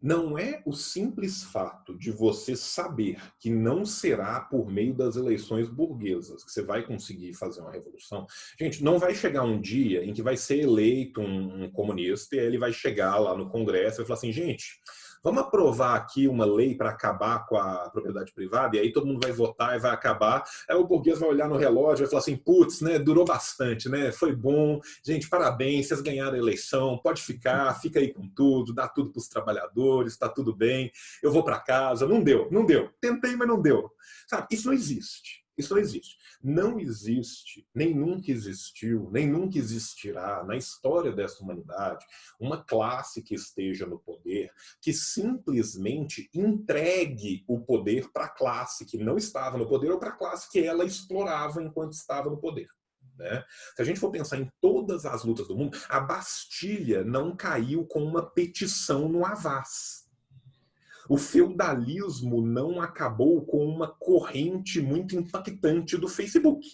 [0.00, 5.68] Não é o simples fato de você saber que não será por meio das eleições
[5.68, 8.28] burguesas que você vai conseguir fazer uma revolução.
[8.56, 12.38] Gente, não vai chegar um dia em que vai ser eleito um, um comunista e
[12.38, 14.78] ele vai chegar lá no Congresso e falar assim, gente,
[15.22, 19.20] vamos aprovar aqui uma lei para acabar com a propriedade privada, e aí todo mundo
[19.22, 20.44] vai votar e vai acabar.
[20.68, 23.88] Aí o burguês vai olhar no relógio e vai falar assim: putz, né, durou bastante,
[23.88, 24.12] né?
[24.12, 28.88] Foi bom, gente, parabéns, vocês ganharam a eleição, pode ficar, fica aí com tudo, dá
[28.88, 30.90] tudo para os trabalhadores, está tudo bem,
[31.22, 32.06] eu vou para casa.
[32.06, 32.90] Não deu, não deu.
[33.00, 33.90] Tentei, mas não deu.
[34.28, 35.39] Sabe, isso não existe.
[35.60, 36.18] Isso não existe.
[36.42, 42.04] Não existe, nem nunca existiu, nem nunca existirá na história dessa humanidade
[42.38, 44.50] uma classe que esteja no poder
[44.80, 50.10] que simplesmente entregue o poder para a classe que não estava no poder ou para
[50.10, 52.68] a classe que ela explorava enquanto estava no poder.
[53.16, 53.44] Né?
[53.76, 57.86] Se a gente for pensar em todas as lutas do mundo, a Bastilha não caiu
[57.86, 60.09] com uma petição no Avaz.
[61.10, 66.64] O feudalismo não acabou com uma corrente muito impactante do Facebook.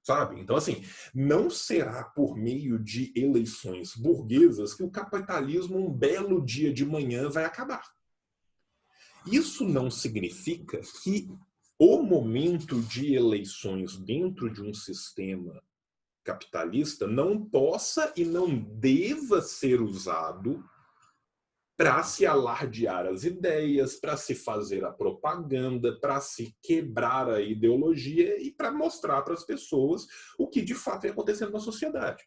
[0.00, 0.38] Sabe?
[0.38, 6.72] Então, assim, não será por meio de eleições burguesas que o capitalismo, um belo dia
[6.72, 7.82] de manhã, vai acabar.
[9.26, 11.28] Isso não significa que
[11.76, 15.60] o momento de eleições dentro de um sistema
[16.22, 20.64] capitalista não possa e não deva ser usado
[21.76, 28.40] para se alardear as ideias, para se fazer a propaganda, para se quebrar a ideologia
[28.40, 30.06] e para mostrar para as pessoas
[30.38, 32.24] o que de fato é acontecendo na sociedade.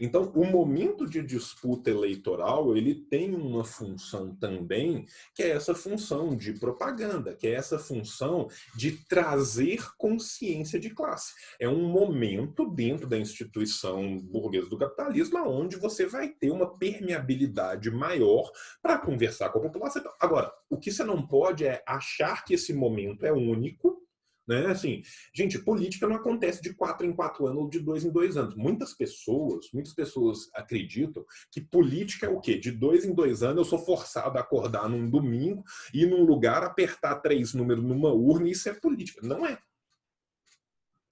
[0.00, 6.34] Então, o momento de disputa eleitoral, ele tem uma função também, que é essa função
[6.34, 11.32] de propaganda, que é essa função de trazer consciência de classe.
[11.58, 17.90] É um momento dentro da instituição burguesa do capitalismo onde você vai ter uma permeabilidade
[17.90, 18.50] maior
[18.82, 20.02] para conversar com a população.
[20.20, 24.03] Agora, o que você não pode é achar que esse momento é único
[24.46, 24.66] né?
[24.66, 28.36] Assim, gente, política não acontece de quatro em quatro anos ou de dois em dois
[28.36, 28.54] anos.
[28.54, 32.58] Muitas pessoas, muitas pessoas acreditam que política é o quê?
[32.58, 36.62] De dois em dois anos eu sou forçado a acordar num domingo, ir num lugar,
[36.62, 39.26] apertar três números numa urna e isso é política.
[39.26, 39.58] Não é.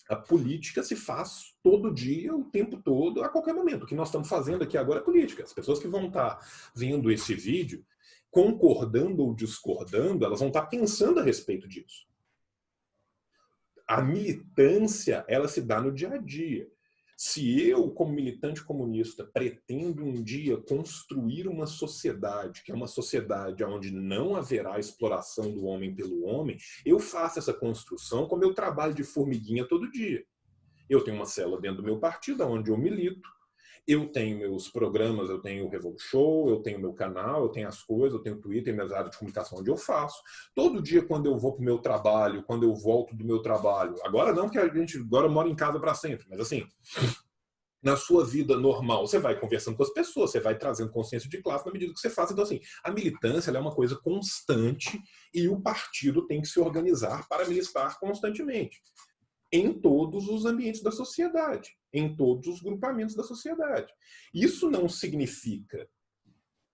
[0.09, 3.85] A política se faz todo dia, o tempo todo, a qualquer momento.
[3.85, 5.43] O que nós estamos fazendo aqui agora é política.
[5.43, 6.39] As pessoas que vão estar
[6.74, 7.83] vendo esse vídeo,
[8.30, 12.11] concordando ou discordando, elas vão estar pensando a respeito disso
[13.87, 16.68] a militância ela se dá no dia a dia.
[17.16, 23.62] Se eu, como militante comunista, pretendo um dia construir uma sociedade, que é uma sociedade
[23.62, 28.93] onde não haverá exploração do homem pelo homem, eu faço essa construção com meu trabalho
[28.93, 30.24] de formiguinha todo dia.
[30.91, 33.28] Eu tenho uma célula dentro do meu partido, onde eu milito,
[33.87, 37.68] eu tenho meus programas, eu tenho o Revolt Show, eu tenho meu canal, eu tenho
[37.68, 40.22] as coisas, eu tenho Twitter, minhas áreas de comunicação onde eu faço.
[40.55, 43.97] Todo dia, quando eu vou para o meu trabalho, quando eu volto do meu trabalho,
[44.05, 46.64] agora não, que a gente agora mora em casa para sempre, mas assim,
[47.83, 51.43] na sua vida normal, você vai conversando com as pessoas, você vai trazendo consciência de
[51.43, 52.30] classe na medida que você faz.
[52.30, 55.01] Então, assim, a militância é uma coisa constante
[55.35, 58.80] e o partido tem que se organizar para militar constantemente
[59.53, 63.92] em todos os ambientes da sociedade, em todos os grupamentos da sociedade.
[64.32, 65.86] Isso não significa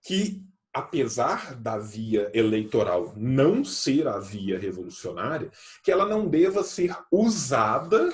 [0.05, 0.41] que,
[0.73, 5.51] apesar da via eleitoral não ser a via revolucionária,
[5.83, 8.09] que ela não deva ser usada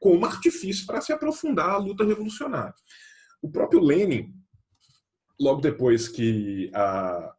[0.00, 2.74] como artifício para se aprofundar a luta revolucionária.
[3.42, 4.32] O próprio Lenin,
[5.40, 7.34] logo depois que a.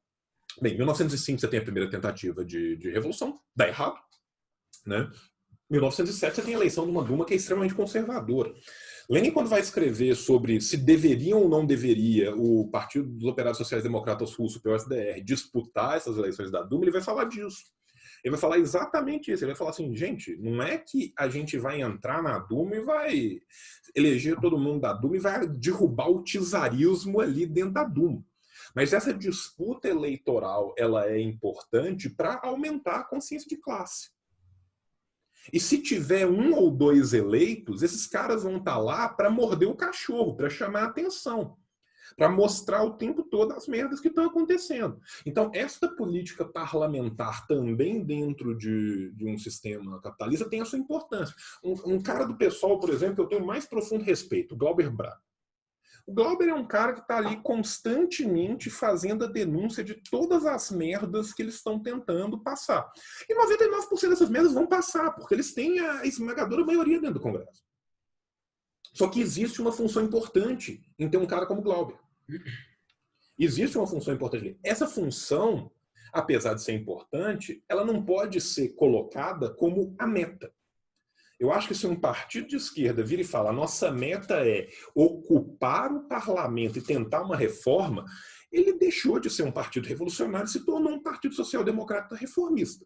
[0.62, 4.00] Bem, em 1905 você tem a primeira tentativa de, de revolução, dá errado,
[4.86, 5.10] né?
[5.70, 8.54] 1907 você tem a eleição de uma Duma que é extremamente conservadora.
[9.10, 13.84] Lenin, quando vai escrever sobre se deveriam ou não deveria o Partido dos Operários Sociais
[13.84, 17.76] Democratas Russo, PSDR, disputar essas eleições da Duma, ele vai falar disso.
[18.24, 19.44] Ele vai falar exatamente isso.
[19.44, 22.82] Ele vai falar assim, gente, não é que a gente vai entrar na Duma e
[22.82, 23.40] vai
[23.96, 28.26] eleger todo mundo da Duma e vai derrubar o czarismo ali dentro da Duma.
[28.76, 34.15] Mas essa disputa eleitoral ela é importante para aumentar a consciência de classe.
[35.52, 39.70] E se tiver um ou dois eleitos, esses caras vão estar tá lá para morder
[39.70, 41.58] o cachorro, para chamar a atenção,
[42.18, 45.00] para mostrar o tempo todo as merdas que estão acontecendo.
[45.26, 51.36] Então, esta política parlamentar também dentro de, de um sistema capitalista tem a sua importância.
[51.64, 55.20] Um, um cara do pessoal, por exemplo, que eu tenho mais profundo respeito, Glauber Braga.
[56.08, 60.70] O Glauber é um cara que está ali constantemente fazendo a denúncia de todas as
[60.70, 62.92] merdas que eles estão tentando passar.
[63.28, 67.64] E 99% dessas merdas vão passar, porque eles têm a esmagadora maioria dentro do Congresso.
[68.94, 72.00] Só que existe uma função importante em ter um cara como Glauber.
[73.38, 74.58] Existe uma função importante.
[74.64, 75.72] Essa função,
[76.14, 80.54] apesar de ser importante, ela não pode ser colocada como a meta.
[81.40, 85.92] Eu acho que se um partido de esquerda vir e falar nossa meta é ocupar
[85.92, 88.06] o parlamento e tentar uma reforma,
[88.52, 92.86] ele deixou de ser um partido revolucionário e se tornou um partido social-democrata reformista.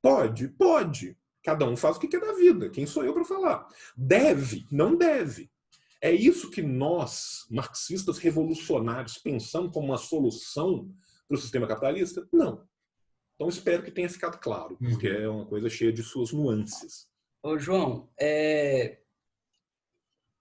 [0.00, 0.48] Pode?
[0.48, 1.16] Pode.
[1.42, 2.70] Cada um faz o que quer da vida.
[2.70, 3.66] Quem sou eu para falar?
[3.94, 4.66] Deve?
[4.70, 5.50] Não deve.
[6.00, 10.90] É isso que nós, marxistas revolucionários, pensamos como uma solução
[11.28, 12.26] para o sistema capitalista?
[12.32, 12.66] Não.
[13.34, 15.22] Então espero que tenha ficado claro, porque uhum.
[15.22, 17.08] é uma coisa cheia de suas nuances.
[17.44, 19.00] Ô, João, é...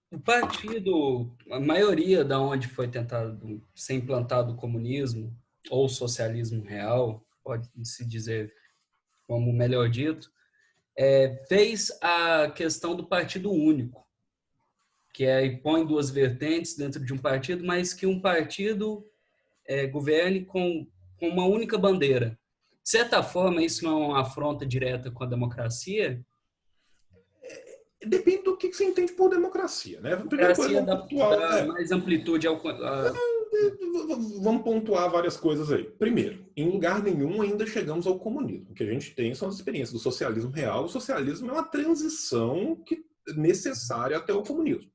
[0.10, 5.38] o partido, a maioria da onde foi tentado ser implantado o comunismo
[5.70, 8.54] ou socialismo real, pode-se dizer
[9.28, 10.32] como melhor dito,
[10.98, 14.08] é, fez a questão do partido único,
[15.14, 19.06] que é põe duas vertentes dentro de um partido, mas que um partido
[19.68, 20.88] é, governe com,
[21.20, 22.40] com uma única bandeira.
[22.82, 26.26] De certa forma, isso não é uma afronta direta com a democracia,
[28.06, 30.16] Depende do que você entende por democracia, né?
[30.16, 31.66] Primeira coisa, dá, pontuar, dá é.
[31.66, 32.56] mais amplitude ao.
[32.56, 33.14] A...
[34.42, 35.84] Vamos pontuar várias coisas aí.
[35.84, 38.72] Primeiro, em lugar nenhum ainda chegamos ao comunismo.
[38.72, 40.86] O que a gente tem são as experiências do socialismo real.
[40.86, 44.92] O socialismo é uma transição que, necessária até o comunismo.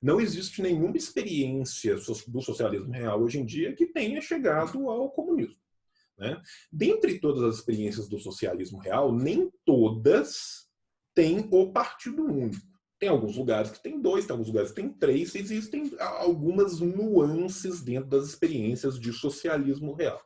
[0.00, 1.96] Não existe nenhuma experiência
[2.26, 5.56] do socialismo real hoje em dia que tenha chegado ao comunismo.
[6.16, 6.40] Né?
[6.72, 10.67] Dentre todas as experiências do socialismo real, nem todas
[11.18, 12.62] tem o partido único.
[12.96, 17.82] Tem alguns lugares que tem dois, tem alguns lugares que tem três, existem algumas nuances
[17.82, 20.22] dentro das experiências de socialismo real.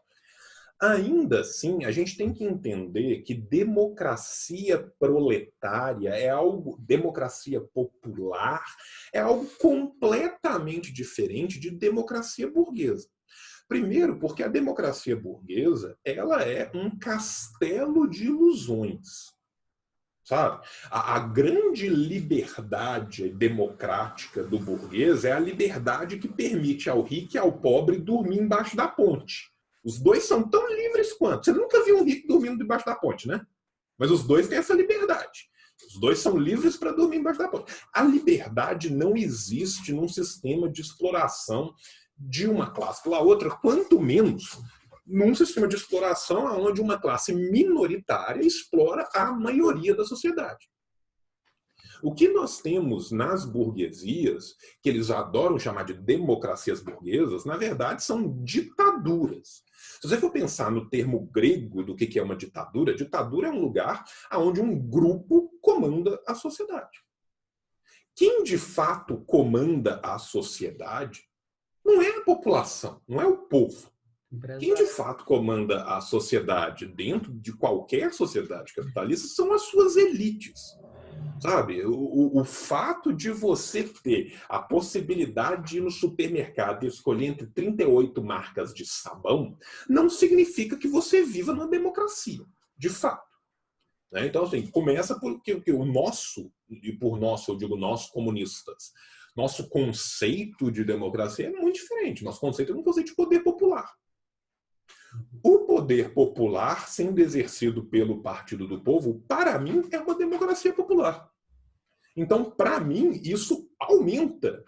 [0.78, 8.62] Ainda assim, a gente tem que entender que democracia proletária é algo, democracia popular
[9.14, 13.08] é algo completamente diferente de democracia burguesa.
[13.66, 19.32] Primeiro, porque a democracia burguesa, ela é um castelo de ilusões
[20.24, 20.64] sabe?
[20.90, 27.38] A, a, grande liberdade democrática do burguês é a liberdade que permite ao rico e
[27.38, 29.50] ao pobre dormir embaixo da ponte.
[29.84, 31.44] Os dois são tão livres quanto.
[31.44, 33.44] Você nunca viu um rico dormindo debaixo da ponte, né?
[33.98, 35.50] Mas os dois têm essa liberdade.
[35.88, 37.72] Os dois são livres para dormir embaixo da ponte.
[37.92, 41.74] A liberdade não existe num sistema de exploração
[42.16, 44.60] de uma classe pela outra, quanto menos
[45.06, 50.70] num sistema de exploração onde uma classe minoritária explora a maioria da sociedade.
[52.02, 58.02] O que nós temos nas burguesias, que eles adoram chamar de democracias burguesas, na verdade
[58.02, 59.62] são ditaduras.
[60.00, 63.60] Se você for pensar no termo grego do que é uma ditadura, ditadura é um
[63.60, 66.98] lugar onde um grupo comanda a sociedade.
[68.16, 71.22] Quem de fato comanda a sociedade
[71.84, 73.91] não é a população, não é o povo.
[74.58, 80.78] Quem de fato comanda a sociedade dentro de qualquer sociedade capitalista são as suas elites.
[81.40, 81.84] Sabe?
[81.84, 87.46] O, o, fato de você ter a possibilidade de ir no supermercado e escolher entre
[87.48, 89.58] 38 marcas de sabão
[89.88, 92.44] não significa que você viva numa democracia,
[92.76, 93.36] de fato.
[94.10, 94.26] Né?
[94.26, 98.92] Então, assim, começa porque, porque o nosso, e por nosso eu digo nós comunistas,
[99.36, 102.22] nosso conceito de democracia é muito diferente.
[102.22, 103.90] Nosso conceito é um conceito de poder popular.
[105.42, 111.28] O poder popular, sendo exercido pelo Partido do Povo, para mim é uma democracia popular.
[112.16, 114.62] Então, para mim, isso aumenta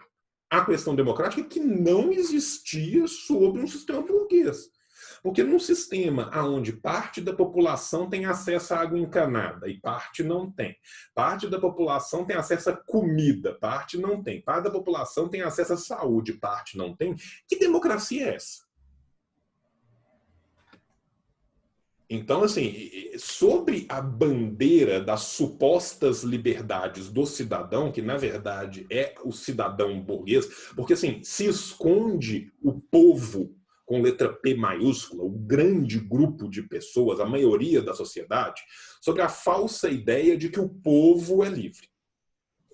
[0.49, 4.69] a questão democrática que não existia sobre um sistema burguês.
[5.21, 10.51] Porque num sistema onde parte da população tem acesso à água encanada e parte não
[10.51, 10.75] tem,
[11.15, 15.73] parte da população tem acesso a comida, parte não tem, parte da população tem acesso
[15.73, 17.15] à saúde, parte não tem,
[17.47, 18.64] que democracia é essa?
[22.09, 29.31] Então, assim, sobre a bandeira das supostas liberdades do cidadão, que na verdade é o
[29.31, 36.49] cidadão burguês, porque assim, se esconde o povo com letra P maiúscula, o grande grupo
[36.49, 38.61] de pessoas, a maioria da sociedade,
[39.01, 41.87] sobre a falsa ideia de que o povo é livre.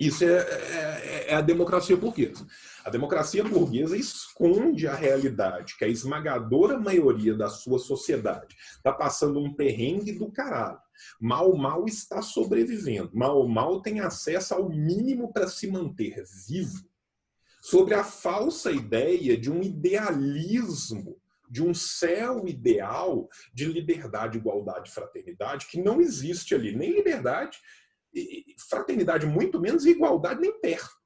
[0.02, 2.48] Isso é, é, é, a democracia burguesa.
[2.84, 9.40] A democracia burguesa esconde a realidade, que a esmagadora maioria da sua sociedade está passando
[9.40, 10.80] um perrengue do caralho.
[11.20, 13.12] Mal, mal está sobrevivendo.
[13.14, 16.84] Mal, mal tem acesso ao mínimo para se manter vivo.
[17.62, 25.68] Sobre a falsa ideia de um idealismo, de um céu ideal de liberdade, igualdade fraternidade,
[25.68, 26.76] que não existe ali.
[26.76, 27.60] Nem liberdade,
[28.70, 31.02] fraternidade muito menos, igualdade nem perto.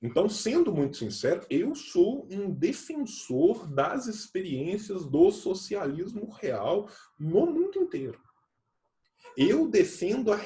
[0.00, 7.80] Então, sendo muito sincero, eu sou um defensor das experiências do socialismo real no mundo
[7.80, 8.20] inteiro.
[9.36, 10.38] Eu defendo a,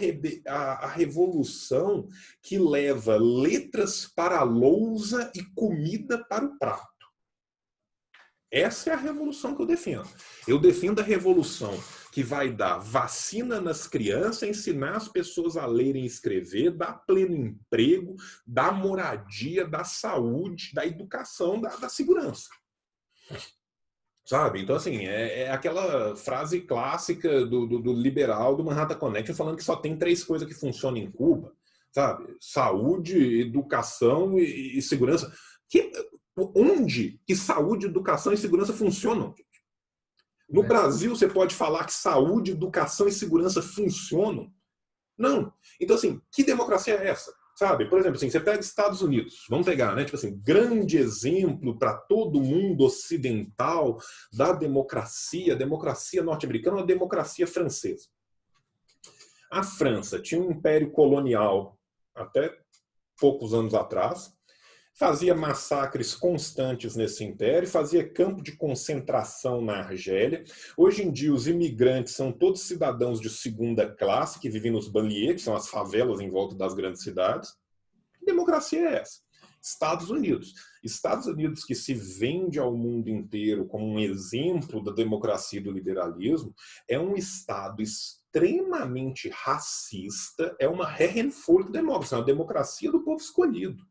[0.46, 2.08] a, a, revolução
[2.42, 6.91] que leva letras para a lousa e comida para o prato.
[8.52, 10.06] Essa é a revolução que eu defendo.
[10.46, 11.72] Eu defendo a revolução
[12.12, 17.34] que vai dar vacina nas crianças, ensinar as pessoas a lerem e escrever, dar pleno
[17.34, 18.14] emprego,
[18.46, 22.50] dar moradia, dar saúde, da educação, da, da segurança.
[24.26, 24.60] Sabe?
[24.60, 29.56] Então, assim, é, é aquela frase clássica do, do, do, liberal do Manhattan Connection falando
[29.56, 31.54] que só tem três coisas que funcionam em Cuba,
[31.90, 32.36] sabe?
[32.38, 35.32] Saúde, educação e, e segurança.
[35.68, 35.90] Que,
[36.36, 39.34] onde que saúde, educação e segurança funcionam?
[40.48, 40.66] No é.
[40.66, 44.52] Brasil, você pode falar que saúde, educação e segurança funcionam?
[45.16, 45.52] Não.
[45.80, 47.32] Então, assim, que democracia é essa?
[47.56, 47.88] Sabe?
[47.88, 50.04] Por exemplo, assim, você pega Estados Unidos, vamos pegar, né?
[50.04, 53.98] Tipo assim, grande exemplo para todo mundo ocidental
[54.32, 58.08] da democracia, democracia norte-americana ou democracia francesa.
[59.50, 61.78] A França tinha um império colonial
[62.14, 62.58] até
[63.20, 64.34] poucos anos atrás,
[64.94, 70.44] fazia massacres constantes nesse império, fazia campo de concentração na Argélia.
[70.76, 75.36] Hoje em dia, os imigrantes são todos cidadãos de segunda classe que vivem nos banlieues,
[75.36, 77.54] que são as favelas em volta das grandes cidades.
[78.18, 79.20] Que democracia é essa?
[79.62, 80.54] Estados Unidos.
[80.82, 85.70] Estados Unidos que se vende ao mundo inteiro como um exemplo da democracia e do
[85.70, 86.52] liberalismo,
[86.88, 93.86] é um Estado extremamente racista, é uma Herrenvolk-Democracia, é uma democracia do povo escolhido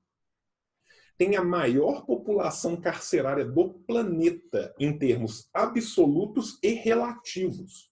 [1.17, 7.91] tem a maior população carcerária do planeta em termos absolutos e relativos.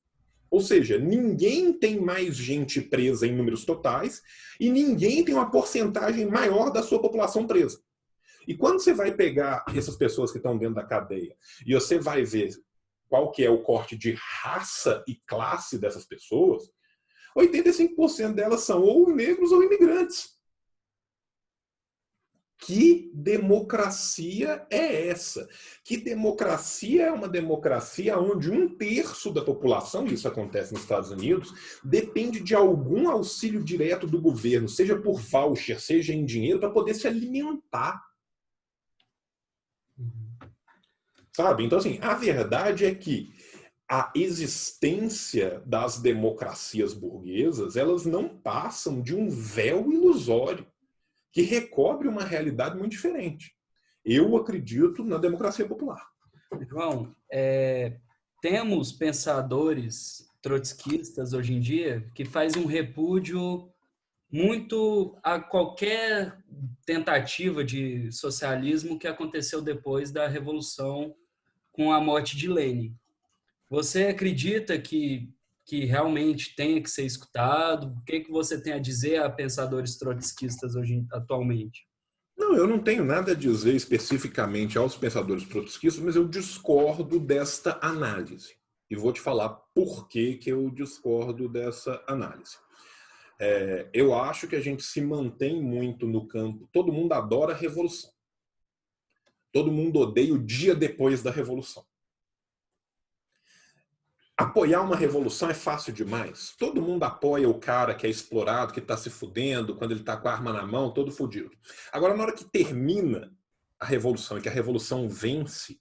[0.51, 4.21] Ou seja, ninguém tem mais gente presa em números totais
[4.59, 7.79] e ninguém tem uma porcentagem maior da sua população presa.
[8.47, 12.23] E quando você vai pegar essas pessoas que estão dentro da cadeia e você vai
[12.23, 12.49] ver
[13.07, 16.63] qual que é o corte de raça e classe dessas pessoas,
[17.37, 20.38] 85% delas são ou negros ou imigrantes.
[22.59, 25.47] Que democracia é essa?
[25.81, 31.53] Que democracia é uma democracia onde um terço da população, isso acontece nos Estados Unidos,
[31.81, 36.95] depende de algum auxílio direto do governo, seja por voucher, seja em dinheiro, para poder
[36.95, 38.03] se alimentar.
[41.33, 41.63] Sabe?
[41.63, 43.33] Então, assim, a verdade é que
[43.89, 50.67] a existência das democracias burguesas, elas não passam de um véu ilusório
[51.31, 53.53] que recobre uma realidade muito diferente.
[54.03, 56.03] Eu acredito na democracia popular.
[56.67, 57.97] João, é,
[58.41, 63.69] temos pensadores trotskistas hoje em dia que fazem um repúdio
[64.31, 66.37] muito a qualquer
[66.85, 71.15] tentativa de socialismo que aconteceu depois da revolução
[71.71, 72.95] com a morte de Lenin.
[73.69, 75.31] Você acredita que
[75.69, 77.95] que realmente tenha que ser escutado?
[77.95, 81.87] O que, que você tem a dizer a pensadores trotskistas hoje atualmente?
[82.35, 87.77] Não, eu não tenho nada a dizer especificamente aos pensadores trotskistas, mas eu discordo desta
[87.83, 88.55] análise.
[88.89, 92.57] E vou te falar por que, que eu discordo dessa análise.
[93.39, 96.67] É, eu acho que a gente se mantém muito no campo.
[96.73, 98.09] Todo mundo adora a revolução.
[99.53, 101.85] Todo mundo odeia o dia depois da revolução.
[104.39, 106.55] Apoiar uma revolução é fácil demais.
[106.57, 110.15] Todo mundo apoia o cara que é explorado, que está se fudendo, quando ele está
[110.15, 111.51] com a arma na mão, todo fudido.
[111.91, 113.35] Agora, na hora que termina
[113.77, 115.77] a revolução e que a revolução vence,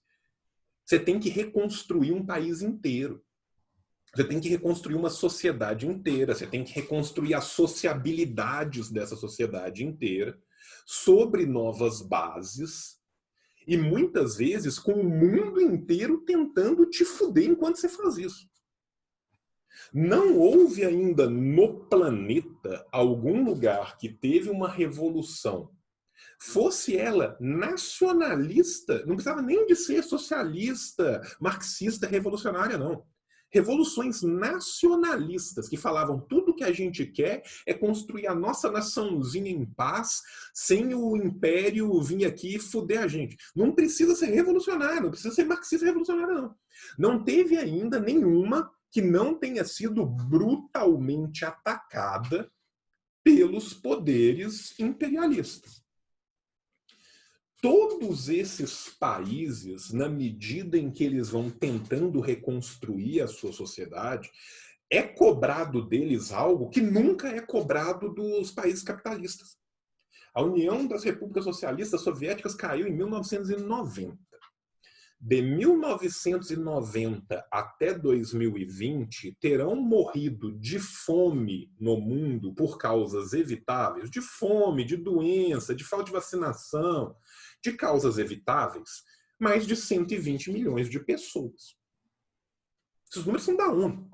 [0.85, 3.23] Você tem que reconstruir um país inteiro.
[4.13, 9.85] Você tem que reconstruir uma sociedade inteira, você tem que reconstruir as sociabilidades dessa sociedade
[9.85, 10.37] inteira
[10.85, 12.98] sobre novas bases
[13.69, 18.49] e muitas vezes com o mundo inteiro tentando te fuder enquanto você faz isso.
[19.93, 25.71] Não houve ainda no planeta algum lugar que teve uma revolução,
[26.41, 33.07] fosse ela nacionalista, não precisava nem de ser socialista, marxista, revolucionária, não
[33.51, 39.65] revoluções nacionalistas que falavam tudo que a gente quer é construir a nossa naçãozinha em
[39.65, 40.21] paz,
[40.53, 43.37] sem o império vir aqui e fuder a gente.
[43.55, 46.55] Não precisa ser revolucionário, não precisa ser marxista revolucionário, não.
[46.99, 52.51] Não teve ainda nenhuma que não tenha sido brutalmente atacada
[53.23, 55.79] pelos poderes imperialistas
[57.61, 64.31] todos esses países, na medida em que eles vão tentando reconstruir a sua sociedade,
[64.91, 69.57] é cobrado deles algo que nunca é cobrado dos países capitalistas.
[70.35, 74.17] A União das Repúblicas Socialistas Soviéticas caiu em 1990.
[75.21, 84.85] De 1990 até 2020, terão morrido de fome no mundo por causas evitáveis, de fome,
[84.85, 87.17] de doença, de falta de vacinação,
[87.61, 89.03] de causas evitáveis,
[89.41, 91.77] mais de 120 milhões de pessoas.
[93.11, 94.09] Esses números são da ONU.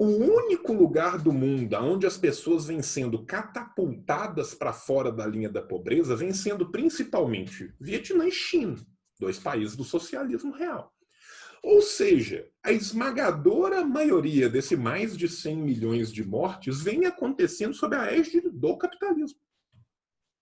[0.00, 5.48] O único lugar do mundo onde as pessoas vêm sendo catapultadas para fora da linha
[5.48, 8.76] da pobreza vem sendo principalmente Vietnã e China,
[9.18, 10.94] dois países do socialismo real.
[11.64, 17.96] Ou seja, a esmagadora maioria desse mais de 100 milhões de mortes vem acontecendo sob
[17.96, 19.40] a égide do capitalismo.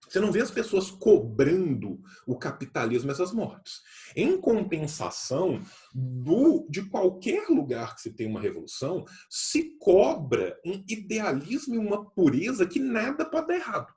[0.08, 3.82] Você não vê as pessoas cobrando o capitalismo essas mortes.
[4.14, 5.60] Em compensação,
[5.92, 12.08] do, de qualquer lugar que se tem uma revolução, se cobra um idealismo e uma
[12.10, 13.96] pureza que nada pode dar errado.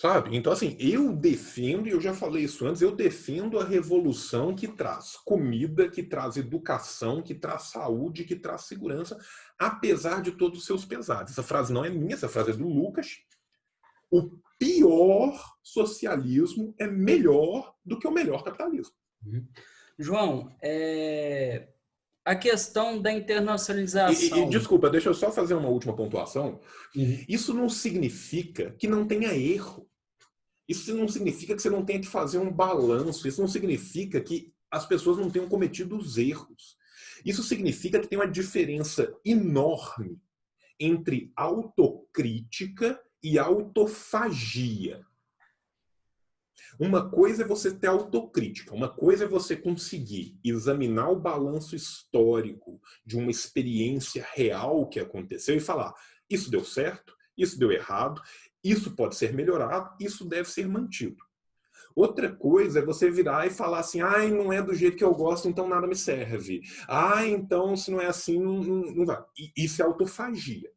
[0.00, 0.34] Sabe?
[0.34, 4.66] Então, assim, eu defendo, e eu já falei isso antes, eu defendo a revolução que
[4.66, 9.18] traz comida, que traz educação, que traz saúde, que traz segurança,
[9.58, 11.32] apesar de todos os seus pesares.
[11.32, 13.18] Essa frase não é minha, essa frase é do Lucas,
[14.10, 18.94] o pior socialismo é melhor do que o melhor capitalismo.
[19.24, 19.46] Uhum.
[19.98, 21.68] João, é...
[22.24, 24.38] a questão da internacionalização.
[24.38, 26.60] E, e, desculpa, deixa eu só fazer uma última pontuação.
[26.94, 27.24] Uhum.
[27.28, 29.88] Isso não significa que não tenha erro.
[30.68, 33.26] Isso não significa que você não tenha que fazer um balanço.
[33.26, 36.76] Isso não significa que as pessoas não tenham cometido os erros.
[37.24, 40.20] Isso significa que tem uma diferença enorme
[40.78, 45.04] entre autocrítica e autofagia.
[46.78, 52.80] Uma coisa é você ter autocrítica, uma coisa é você conseguir examinar o balanço histórico
[53.04, 55.92] de uma experiência real que aconteceu e falar:
[56.28, 58.22] isso deu certo, isso deu errado,
[58.62, 61.22] isso pode ser melhorado, isso deve ser mantido.
[61.94, 65.12] Outra coisa é você virar e falar assim: ai, não é do jeito que eu
[65.12, 66.62] gosto, então nada me serve.
[66.88, 69.22] Ah, então se não é assim, não, não, vai.
[69.56, 70.70] Isso é autofagia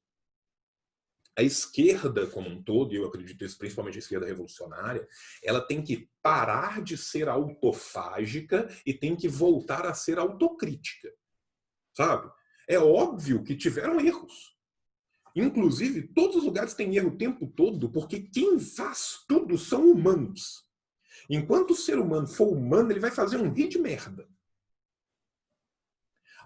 [1.38, 5.08] a esquerda como um todo, e eu acredito isso principalmente a esquerda revolucionária,
[5.44, 11.12] ela tem que parar de ser autofágica e tem que voltar a ser autocrítica.
[11.96, 12.32] Sabe?
[12.68, 14.54] É óbvio que tiveram erros.
[15.36, 20.64] Inclusive, todos os lugares têm erro o tempo todo, porque quem faz tudo são humanos.
[21.30, 24.28] Enquanto o ser humano for humano, ele vai fazer um rio de merda.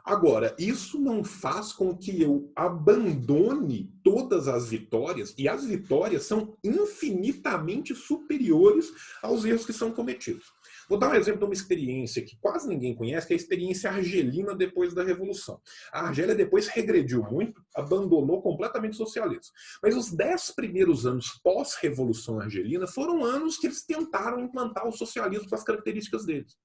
[0.07, 6.57] Agora, isso não faz com que eu abandone todas as vitórias, e as vitórias são
[6.63, 8.89] infinitamente superiores
[9.21, 10.45] aos erros que são cometidos.
[10.87, 13.91] Vou dar um exemplo de uma experiência que quase ninguém conhece, que é a experiência
[13.91, 15.59] argelina depois da Revolução.
[15.91, 19.53] A Argélia depois regrediu muito, abandonou completamente o socialismo.
[19.83, 25.49] Mas os dez primeiros anos pós-Revolução Argelina foram anos que eles tentaram implantar o socialismo
[25.49, 26.55] com as características deles.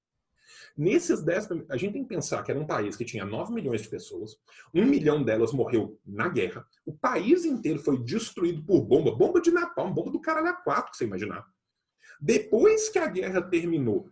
[0.75, 3.83] Nesses 10, a gente tem que pensar que era um país que tinha 9 milhões
[3.83, 4.35] de pessoas,
[4.73, 9.51] um milhão delas morreu na guerra, o país inteiro foi destruído por bomba, bomba de
[9.51, 11.45] napalm, bomba do caralho a quatro, que você imaginar.
[12.19, 14.09] Depois que a guerra terminou,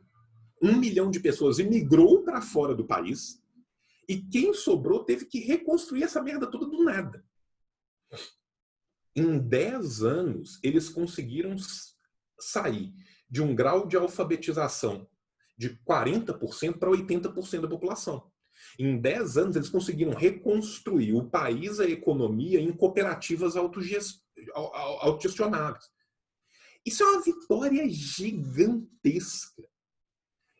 [0.61, 3.41] um milhão de pessoas emigrou para fora do país,
[4.07, 7.25] e quem sobrou teve que reconstruir essa merda toda do nada.
[9.15, 11.55] Em 10 anos, eles conseguiram
[12.39, 12.93] sair
[13.29, 15.07] de um grau de alfabetização
[15.61, 18.23] de 40% para 80% da população.
[18.79, 25.85] Em 10 anos, eles conseguiram reconstruir o país, a economia, em cooperativas autogestionáveis.
[26.83, 29.69] Isso é uma vitória gigantesca.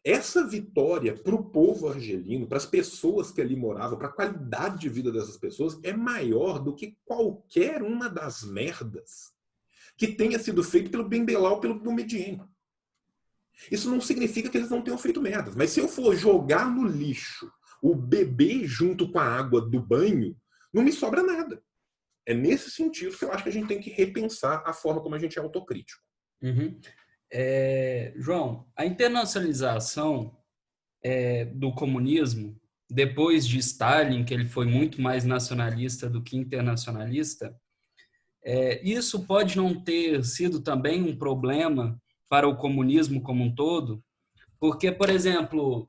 [0.04, 4.80] Essa vitória para o povo argelino, para as pessoas que ali moravam, para a qualidade
[4.80, 9.34] de vida dessas pessoas, é maior do que qualquer uma das merdas
[9.97, 12.41] que tenha sido feito pelo Bembelá ou pelo Boumediene.
[13.72, 15.56] Isso não significa que eles não tenham feito merdas.
[15.56, 20.38] Mas se eu for jogar no lixo o bebê junto com a água do banho,
[20.74, 21.62] não me sobra nada.
[22.26, 25.16] É nesse sentido que eu acho que a gente tem que repensar a forma como
[25.16, 26.02] a gente é autocrítico.
[26.41, 26.80] Uhum.
[27.34, 30.38] É, João, a internacionalização
[31.04, 37.56] é, do comunismo, depois de Stalin, que ele foi muito mais nacionalista do que internacionalista,
[38.43, 41.99] é, isso pode não ter sido também um problema
[42.32, 44.02] para o comunismo como um todo,
[44.58, 45.86] porque, por exemplo,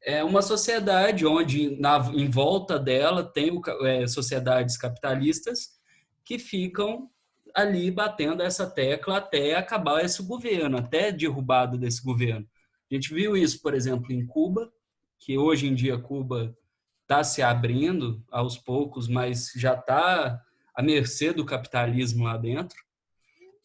[0.00, 5.80] é uma sociedade onde na, em volta dela tem é, sociedades capitalistas
[6.24, 7.10] que ficam
[7.52, 12.46] ali batendo essa tecla até acabar esse governo, até derrubada desse governo.
[12.88, 14.72] A gente viu isso, por exemplo, em Cuba,
[15.18, 16.56] que hoje em dia Cuba
[17.02, 20.40] está se abrindo aos poucos, mas já está
[20.72, 22.78] à mercê do capitalismo lá dentro.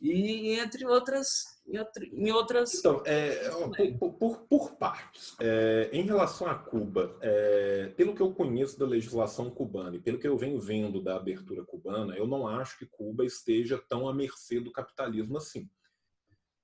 [0.01, 2.74] E entre outras em outras.
[2.76, 3.49] Então, é,
[3.97, 5.36] por, por, por, partes.
[5.39, 10.20] É, em relação a Cuba, é, pelo que eu conheço da legislação cubana e pelo
[10.20, 14.13] que eu venho vendo da abertura cubana, eu não acho que Cuba esteja tão à
[14.13, 15.70] mercê do capitalismo assim.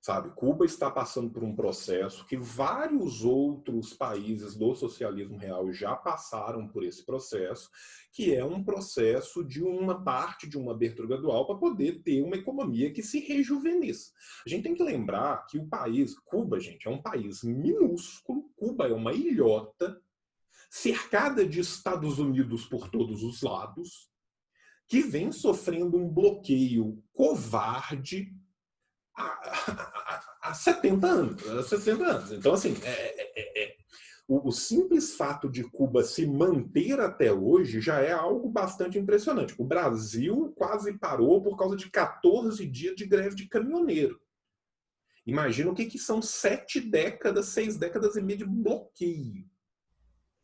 [0.02, 5.94] Sabe, Cuba está passando por um processo que vários outros países do socialismo real já
[5.94, 7.70] passaram por esse processo,
[8.12, 12.34] que é um processo de uma parte de uma abertura gradual para poder ter uma
[12.34, 14.10] economia que se rejuvenesça.
[14.44, 18.88] A gente tem que lembrar que o país, Cuba, gente, é um país minúsculo, Cuba
[18.88, 20.02] é uma ilhota
[20.68, 24.10] cercada de Estados Unidos por todos os lados,
[24.88, 28.34] que vem sofrendo um bloqueio covarde
[30.52, 32.32] há, 70 anos, há 60 anos.
[32.32, 33.76] Então, assim, é, é, é, é,
[34.28, 39.54] o, o, simples fato de Cuba se manter até hoje já é algo bastante impressionante.
[39.58, 44.20] O Brasil quase parou por causa de 14 dias de greve de caminhoneiro.
[45.26, 49.48] Imagina o que, que são sete décadas, seis décadas e meia de bloqueio.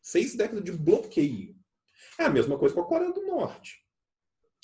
[0.01, 1.55] Seis décadas de bloqueio.
[2.17, 3.85] É a mesma coisa com a Coreia do Norte.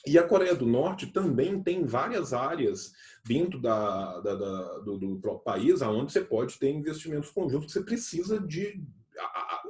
[0.07, 2.93] E a Coreia do Norte também tem várias áreas
[3.25, 7.83] dentro da, da, da do, do, próprio país onde você pode ter investimentos conjuntos você
[7.83, 8.83] precisa de.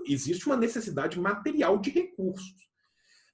[0.05, 2.65] existe uma necessidade material de recursos.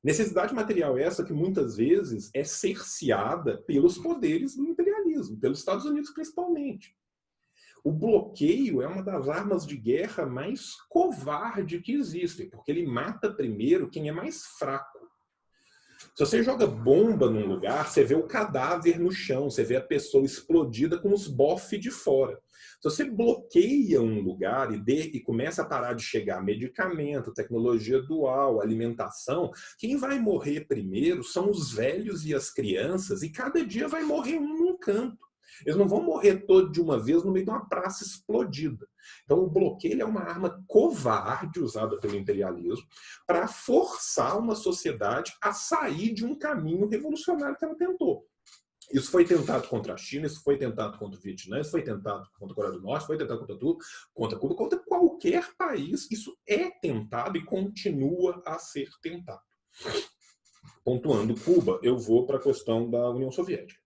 [0.04, 6.12] Necessidade material essa que muitas vezes é cerceada pelos poderes do imperialismo, pelos Estados Unidos
[6.12, 6.96] principalmente.
[7.84, 13.32] O bloqueio é uma das armas de guerra mais covarde que existem, porque ele mata
[13.32, 15.01] primeiro quem é mais fraco.
[16.16, 19.82] Se você joga bomba num lugar, você vê o cadáver no chão, você vê a
[19.82, 22.40] pessoa explodida com os bofs de fora.
[22.82, 28.62] Se você bloqueia um lugar e, e começa a parar de chegar medicamento, tecnologia dual,
[28.62, 34.04] alimentação, quem vai morrer primeiro são os velhos e as crianças, e cada dia vai
[34.04, 35.31] morrer um num canto.
[35.66, 38.88] Eles não vão morrer todos de uma vez no meio de uma praça explodida.
[39.24, 42.86] Então, o bloqueio é uma arma covarde usada pelo imperialismo
[43.26, 48.26] para forçar uma sociedade a sair de um caminho revolucionário que ela tentou.
[48.94, 52.30] Isso foi tentado contra a China, isso foi tentado contra o Vietnã, isso foi tentado
[52.38, 53.78] contra a Coreia do Norte, foi tentado contra tudo,
[54.14, 56.10] contra Cuba, contra qualquer país.
[56.12, 59.42] Isso é tentado e continua a ser tentado.
[60.84, 63.80] Pontuando Cuba, eu vou para a questão da União Soviética.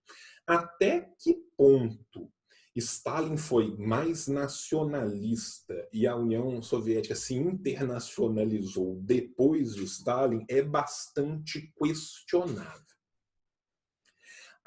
[0.48, 2.32] Até que ponto
[2.76, 11.72] Stalin foi mais nacionalista e a União Soviética se internacionalizou depois de Stalin é bastante
[11.78, 12.84] questionável.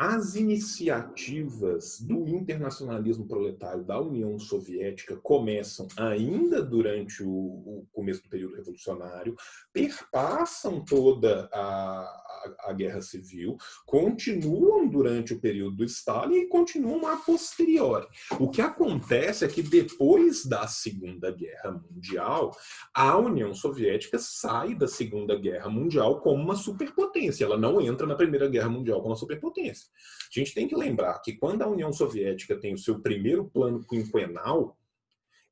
[0.00, 8.54] As iniciativas do internacionalismo proletário da União Soviética começam ainda durante o, começo do período
[8.54, 9.34] revolucionário,
[9.72, 12.27] perpassam toda a,
[12.60, 18.06] a, Guerra Civil, continuam durante o período do Stalin e continuam a posteriori.
[18.38, 22.56] O que acontece é que depois da Segunda Guerra Mundial,
[22.94, 27.44] a União Soviética sai da Segunda Guerra Mundial como uma superpotência.
[27.44, 29.88] Ela não entra na Primeira Guerra Mundial como uma superpotência.
[30.34, 33.84] A gente tem que lembrar que quando a União Soviética tem o seu primeiro plano
[33.86, 34.77] quinquenal,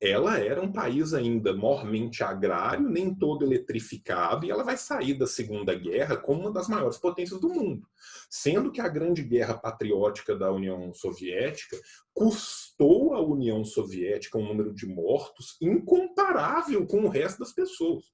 [0.01, 5.27] ela era um país ainda mormente agrário, nem todo eletrificado, e ela vai sair da
[5.27, 7.87] Segunda Guerra como uma das maiores potências do mundo.
[8.29, 11.79] Sendo que a Grande Guerra Patriótica da União Soviética
[12.13, 18.05] custou à União Soviética um número de mortos incomparável com o resto das pessoas.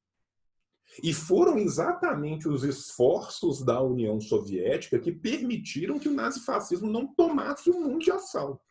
[1.02, 7.70] E foram exatamente os esforços da União Soviética que permitiram que o nazifascismo não tomasse
[7.70, 8.62] o mundo de assalto.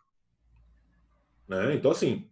[1.47, 1.76] Né?
[1.76, 2.30] Então, assim,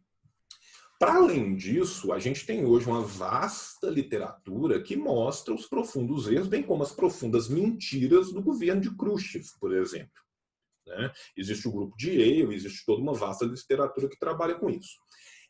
[1.00, 6.50] Para além disso, a gente tem hoje uma vasta literatura que mostra os profundos erros,
[6.50, 10.22] bem como as profundas mentiras do governo de Khrushchev, por exemplo.
[10.86, 11.10] Né?
[11.38, 15.00] Existe o grupo de Yale, existe toda uma vasta literatura que trabalha com isso.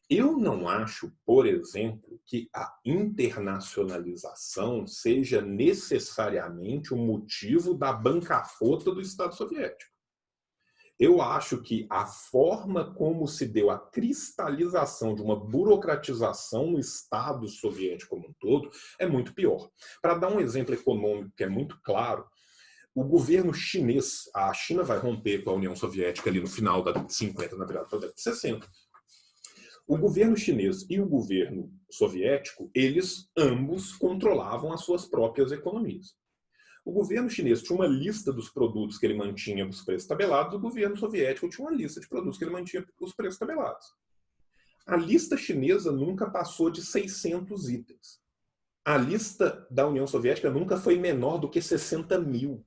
[0.07, 9.01] Eu não acho, por exemplo, que a internacionalização seja necessariamente o motivo da bancarrota do
[9.01, 9.98] Estado soviético.
[10.99, 17.47] Eu acho que a forma como se deu a cristalização de uma burocratização no Estado
[17.47, 18.69] soviético como um todo
[18.99, 19.69] é muito pior.
[20.01, 22.25] Para dar um exemplo econômico que é muito claro,
[22.93, 26.91] o governo chinês, a China vai romper com a União Soviética ali no final da
[26.91, 28.67] década de 50, na verdade, da década de 60
[29.89, 36.13] o governo chinês e o governo soviético, eles ambos controlavam as suas próprias economias.
[36.85, 40.59] O governo chinês tinha uma lista dos produtos que ele mantinha os preços tabelados, o
[40.59, 43.93] governo soviético tinha uma lista de produtos que ele mantinha os preços tabelados.
[44.85, 48.19] A lista chinesa nunca passou de 600 itens.
[48.83, 52.65] A lista da União Soviética nunca foi menor do que 60 mil.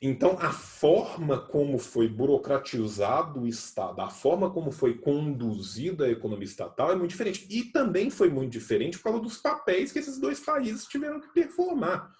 [0.00, 6.44] Então, a forma como foi burocratizado o Estado, a forma como foi conduzida a economia
[6.44, 7.46] estatal é muito diferente.
[7.50, 11.28] E também foi muito diferente por causa dos papéis que esses dois países tiveram que
[11.32, 12.12] performar.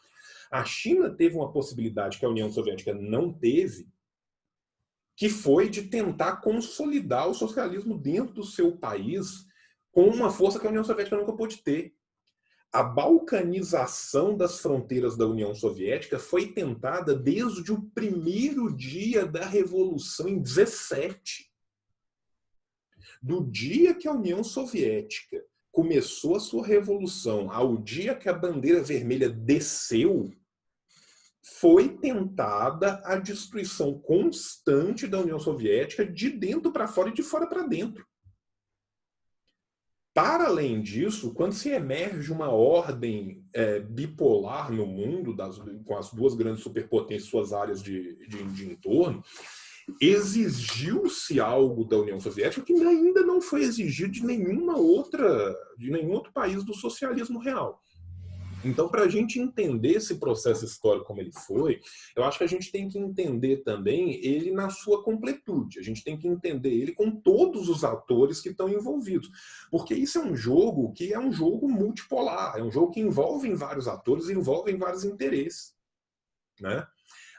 [0.50, 3.88] A China teve uma possibilidade que a União Soviética não teve,
[5.16, 9.46] que foi de tentar consolidar o socialismo dentro do seu país
[9.92, 11.97] com uma força que a União Soviética nunca pôde ter
[12.72, 20.28] a balcanização das fronteiras da União Soviética foi tentada desde o primeiro dia da Revolução,
[20.28, 21.50] em 17.
[23.22, 25.42] Do dia que a União Soviética
[25.72, 30.30] começou a sua revolução ao dia que a bandeira vermelha desceu,
[31.40, 37.46] foi tentada a destruição constante da União Soviética de dentro para fora e de fora
[37.46, 38.06] para dentro.
[40.18, 46.10] Para além disso, quando se emerge uma ordem é, bipolar no mundo, das, com as
[46.10, 49.22] duas grandes superpotências, suas áreas de, de, de entorno,
[50.00, 56.10] exigiu-se algo da União Soviética que ainda não foi exigido de nenhuma outra, de nenhum
[56.10, 57.80] outro país do socialismo real.
[58.64, 61.80] Então, para a gente entender esse processo histórico como ele foi,
[62.16, 65.78] eu acho que a gente tem que entender também ele na sua completude.
[65.78, 69.30] A gente tem que entender ele com todos os atores que estão envolvidos.
[69.70, 73.52] Porque isso é um jogo que é um jogo multipolar, é um jogo que envolve
[73.54, 75.72] vários atores, envolve vários interesses.
[76.60, 76.86] Né?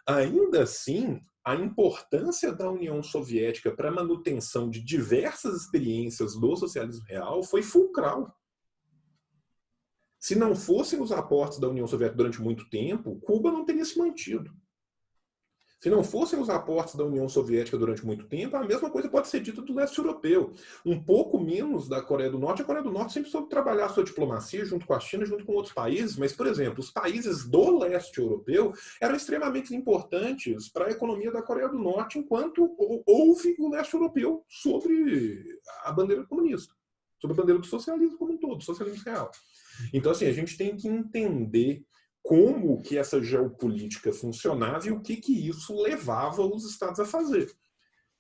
[0.08, 7.06] Ainda assim, a importância da União Soviética para a manutenção de diversas experiências do socialismo
[7.06, 8.34] real foi fulcral.
[10.20, 13.98] Se não fossem os aportes da União Soviética durante muito tempo, Cuba não teria se
[13.98, 14.52] mantido.
[15.82, 19.30] Se não fossem os aportes da União Soviética durante muito tempo, a mesma coisa pode
[19.30, 20.52] ser dita do leste europeu.
[20.86, 22.62] Um pouco menos da Coreia do Norte.
[22.62, 25.46] A Coreia do Norte sempre soube trabalhar a sua diplomacia junto com a China, junto
[25.46, 30.88] com outros países, mas, por exemplo, os países do leste europeu eram extremamente importantes para
[30.88, 32.76] a economia da Coreia do Norte, enquanto
[33.08, 36.74] houve o leste europeu sobre a bandeira comunista,
[37.22, 39.32] sobre a bandeira do socialismo como um todo, socialismo real.
[39.94, 41.84] Então, assim, a gente tem que entender
[42.22, 47.52] como que essa geopolítica funcionava e o que, que isso levava os estados a fazer.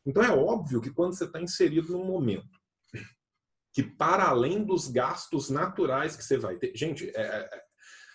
[0.05, 2.59] Então, é óbvio que quando você está inserido num momento
[3.73, 6.75] que, para além dos gastos naturais que você vai ter...
[6.75, 7.63] Gente, é, é,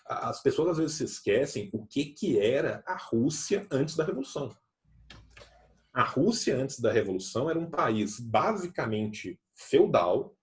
[0.07, 4.55] as pessoas às vezes se esquecem o que, que era a Rússia antes da Revolução.
[5.92, 10.36] A Rússia, antes da Revolução, era um país basicamente feudal,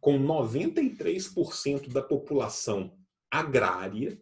[0.00, 2.98] com 93% da população
[3.30, 4.20] agrária,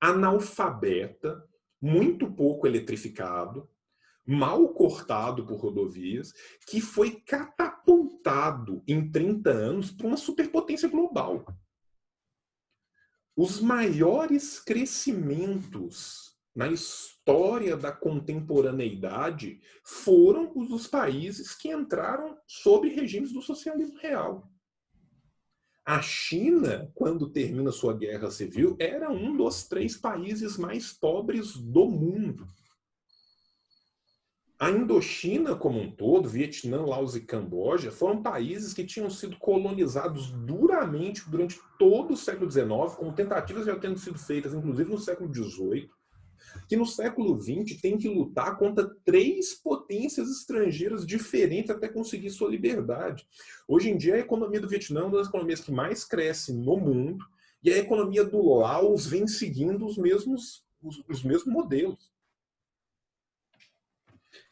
[0.00, 1.44] analfabeta,
[1.80, 3.68] muito pouco eletrificado,
[4.26, 6.32] mal cortado por rodovias,
[6.66, 11.44] que foi catapultado em 30 anos para uma superpotência global.
[13.34, 23.32] Os maiores crescimentos na história da contemporaneidade foram os dos países que entraram sob regimes
[23.32, 24.50] do socialismo real.
[25.88, 31.86] A China, quando termina sua guerra civil, era um dos três países mais pobres do
[31.86, 32.46] mundo.
[34.60, 40.30] A Indochina como um todo, Vietnã, Laos e Camboja, foram países que tinham sido colonizados
[40.30, 45.32] duramente durante todo o século XIX, com tentativas já tendo sido feitas, inclusive no século
[45.34, 45.88] XVIII,
[46.68, 52.50] que no século XX tem que lutar contra três potências estrangeiras diferentes até conseguir sua
[52.50, 53.26] liberdade.
[53.66, 56.76] Hoje em dia, a economia do Vietnã é uma das economias que mais cresce no
[56.76, 57.24] mundo
[57.62, 62.10] e a economia do Laos vem seguindo os mesmos, os, os mesmos modelos.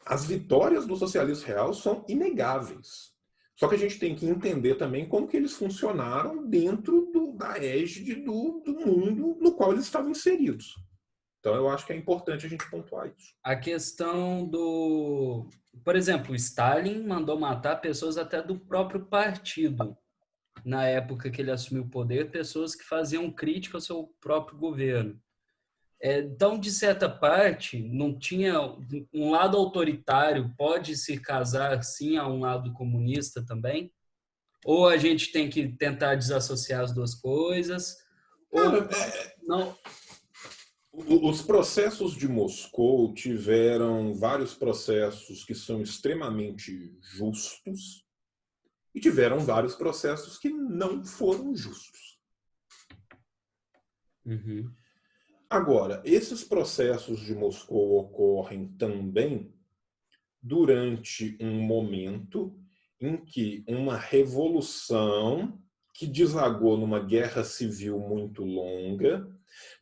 [0.05, 3.15] As vitórias do socialismo real são inegáveis.
[3.57, 7.59] Só que a gente tem que entender também como que eles funcionaram dentro do, da
[7.59, 10.77] égide do, do mundo no qual eles estavam inseridos.
[11.47, 13.33] Então, eu acho que é importante a gente pontuar isso.
[13.41, 15.49] A questão do.
[15.85, 19.97] Por exemplo, Stalin mandou matar pessoas até do próprio partido,
[20.65, 25.23] na época que ele assumiu o poder, pessoas que faziam crítica ao seu próprio governo.
[26.03, 28.61] É, então, de certa parte, não tinha
[29.15, 33.93] um lado autoritário pode se casar sim a um lado comunista também?
[34.65, 37.95] Ou a gente tem que tentar desassociar as duas coisas?
[38.51, 39.35] Ou é...
[39.47, 39.77] não?
[40.97, 48.03] Os processos de Moscou tiveram vários processos que são extremamente justos
[48.95, 52.19] e tiveram vários processos que não foram justos.
[54.25, 54.73] Uhum.
[55.51, 59.55] Agora, esses processos de Moscou ocorrem também
[60.43, 62.59] durante um momento
[62.99, 65.63] em que uma revolução
[65.93, 69.31] que desagou numa guerra civil muito longa,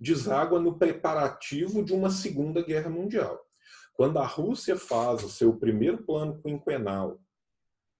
[0.00, 3.40] deságua no preparativo de uma segunda guerra mundial.
[3.94, 7.20] Quando a Rússia faz o seu primeiro plano quinquenal,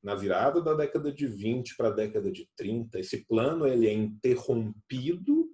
[0.03, 3.93] na virada da década de 20 para a década de 30, esse plano ele é
[3.93, 5.49] interrompido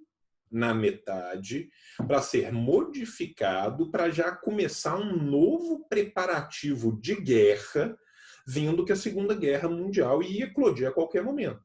[0.51, 1.69] na metade
[2.05, 7.97] para ser modificado para já começar um novo preparativo de guerra,
[8.45, 11.63] vendo que a Segunda Guerra Mundial ia eclodir a qualquer momento.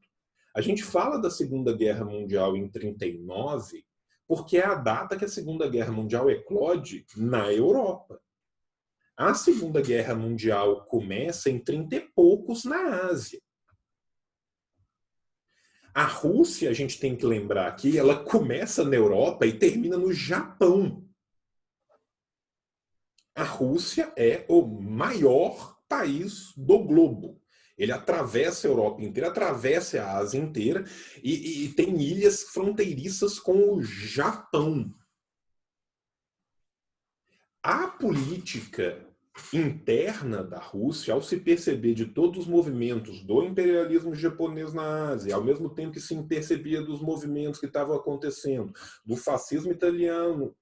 [0.55, 3.85] A gente fala da Segunda Guerra Mundial em 39
[4.27, 8.21] porque é a data que a Segunda Guerra Mundial eclode na Europa.
[9.15, 13.41] A Segunda Guerra Mundial começa em 30 e poucos na Ásia.
[15.93, 20.13] A Rússia, a gente tem que lembrar aqui, ela começa na Europa e termina no
[20.13, 21.03] Japão.
[23.33, 27.41] A Rússia é o maior país do globo.
[27.77, 30.83] Ele atravessa a Europa inteira, atravessa a Ásia inteira
[31.23, 34.91] e, e tem ilhas fronteiriças com o Japão.
[37.61, 39.05] A política
[39.53, 45.35] interna da Rússia, ao se perceber de todos os movimentos do imperialismo japonês na Ásia,
[45.35, 48.73] ao mesmo tempo que se percebia dos movimentos que estavam acontecendo,
[49.05, 50.55] do fascismo italiano,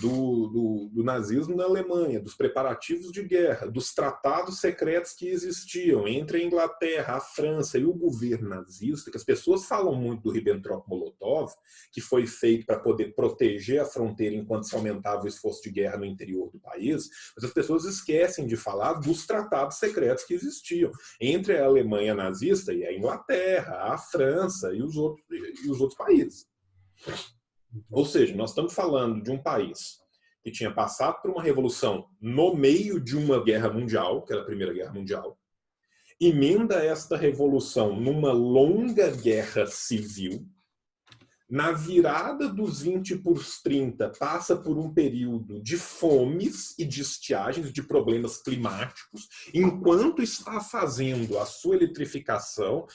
[0.00, 6.06] do, do, do, nazismo na Alemanha, dos preparativos de guerra, dos tratados secretos que existiam
[6.06, 10.30] entre a Inglaterra, a França e o governo nazista, que as pessoas falam muito do
[10.30, 11.52] Ribbentrop-Molotov,
[11.92, 15.98] que foi feito para poder proteger a fronteira enquanto se aumentava o esforço de guerra
[15.98, 20.90] no interior do país, mas as pessoas esquecem de falar dos tratados secretos que existiam
[21.20, 25.98] entre a Alemanha nazista e a Inglaterra, a França e os outros, e os outros
[25.98, 26.46] países.
[27.90, 29.98] Ou seja, nós estamos falando de um país
[30.42, 34.46] que tinha passado por uma revolução no meio de uma guerra mundial, que era a
[34.46, 35.38] Primeira Guerra Mundial,
[36.20, 40.46] emenda esta revolução numa longa guerra civil,
[41.48, 47.00] na virada dos 20 para os 30, passa por um período de fomes e de
[47.00, 52.86] estiagens, de problemas climáticos, enquanto está fazendo a sua eletrificação,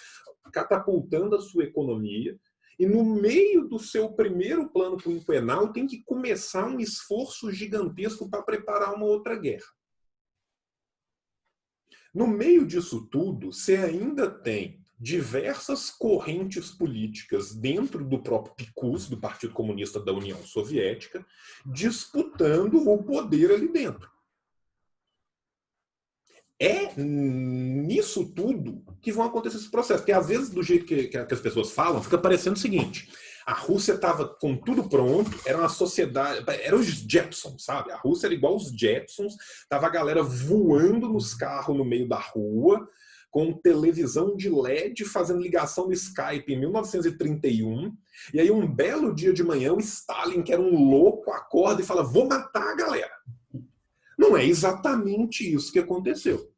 [0.51, 2.37] catapultando a sua economia,
[2.79, 8.43] e no meio do seu primeiro plano quinquenal tem que começar um esforço gigantesco para
[8.43, 9.65] preparar uma outra guerra.
[12.13, 19.19] No meio disso tudo, você ainda tem diversas correntes políticas dentro do próprio PICUS, do
[19.19, 21.25] Partido Comunista da União Soviética,
[21.65, 24.12] disputando o poder ali dentro.
[26.63, 29.99] É nisso tudo que vão acontecer esses processos.
[29.99, 33.09] Porque às vezes, do jeito que, que as pessoas falam, fica parecendo o seguinte:
[33.45, 37.91] a Rússia estava com tudo pronto, era uma sociedade, era os Jetsons, sabe?
[37.91, 39.35] A Rússia era igual os Jetsons,
[39.67, 42.87] tava a galera voando nos carros no meio da rua,
[43.29, 47.93] com televisão de LED fazendo ligação no Skype em 1931.
[48.33, 51.85] E aí, um belo dia de manhã, o Stalin, que era um louco, acorda e
[51.85, 53.11] fala: Vou matar a galera.
[54.17, 56.52] Não é exatamente isso que aconteceu.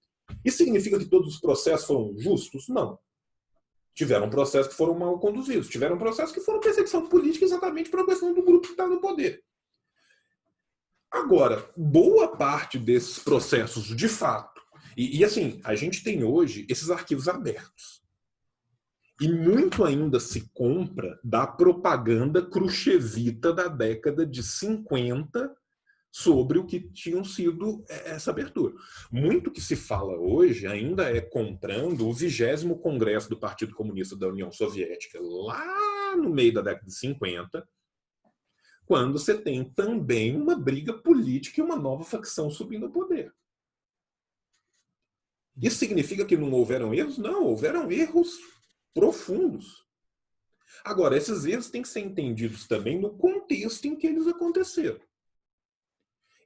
[0.46, 2.70] Isso significa que todos os processos foram justos?
[2.70, 3.00] Não.
[3.96, 8.06] Tiveram processos que foram mal conduzidos, tiveram processos que foram perseguição política exatamente por uma
[8.06, 9.44] questão do grupo que está no poder.
[11.10, 14.62] Agora, boa parte desses processos, de fato,
[14.96, 18.04] e, e assim, a gente tem hoje esses arquivos abertos.
[19.22, 25.56] E muito ainda se compra da propaganda cruchevita da década de 50
[26.16, 28.74] sobre o que tinham sido é, essa abertura.
[29.12, 34.30] Muito que se fala hoje ainda é comprando o vigésimo congresso do Partido Comunista da
[34.30, 37.68] União Soviética, lá no meio da década de 50,
[38.86, 43.34] quando você tem também uma briga política e uma nova facção subindo ao poder.
[45.62, 47.18] Isso significa que não houveram erros?
[47.18, 48.40] Não, houveram erros
[48.94, 49.86] profundos.
[50.86, 55.02] Agora, esses erros têm que ser entendidos também no contexto em que eles aconteceram.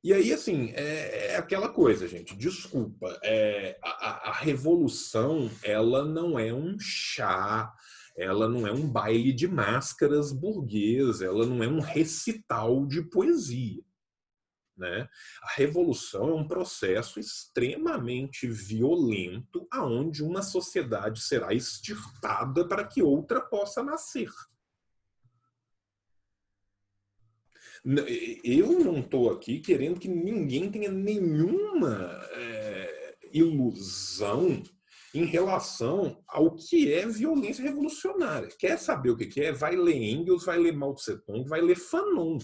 [0.01, 2.35] E aí, assim, é, é aquela coisa, gente.
[2.35, 7.73] Desculpa, é, a, a, revolução ela não é um chá,
[8.15, 13.84] ela não é um baile de máscaras burguês, ela não é um recital de poesia.
[14.77, 15.09] Né?
[15.43, 23.41] A revolução é um processo extremamente violento, aonde uma sociedade será extirpada para que outra
[23.41, 24.31] possa nascer.
[28.43, 34.61] Eu não estou aqui querendo que ninguém tenha nenhuma é, ilusão
[35.14, 38.49] em relação ao que é violência revolucionária.
[38.60, 39.51] Quer saber o que é?
[39.51, 42.38] Vai ler Engels, vai ler Mao Tse Tung, vai ler Fanon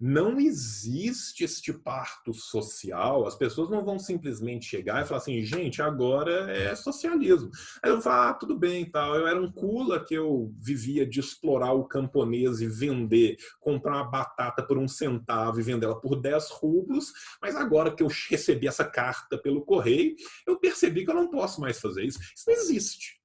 [0.00, 3.26] não existe este parto social.
[3.26, 7.50] As pessoas não vão simplesmente chegar e falar assim, gente, agora é socialismo.
[7.82, 9.14] Aí eu falo, ah, tudo bem, tal.
[9.14, 14.10] Eu era um cula que eu vivia de explorar o camponês e vender, comprar uma
[14.10, 17.12] batata por um centavo e vender ela por 10 rublos,
[17.42, 20.16] mas agora que eu recebi essa carta pelo correio,
[20.46, 22.18] eu percebi que eu não posso mais fazer isso.
[22.18, 23.20] Isso não existe.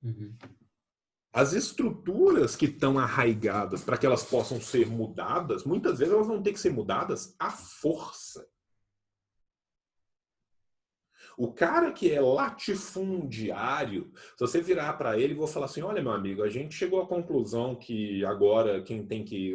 [0.00, 0.36] Uhum
[1.32, 6.42] as estruturas que estão arraigadas para que elas possam ser mudadas, muitas vezes elas vão
[6.42, 8.46] ter que ser mudadas à força.
[11.38, 16.02] O cara que é latifundiário, se você virar para ele e vou falar assim: olha,
[16.02, 19.54] meu amigo, a gente chegou à conclusão que agora quem tem que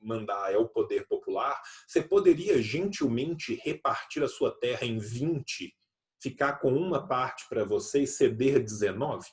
[0.00, 5.76] mandar é o poder popular, você poderia gentilmente repartir a sua terra em 20,
[6.20, 9.26] ficar com uma parte para você e ceder 19?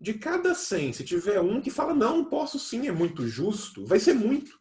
[0.00, 3.98] De cada 100, se tiver um que fala, não, posso sim, é muito justo, vai
[3.98, 4.58] ser muito.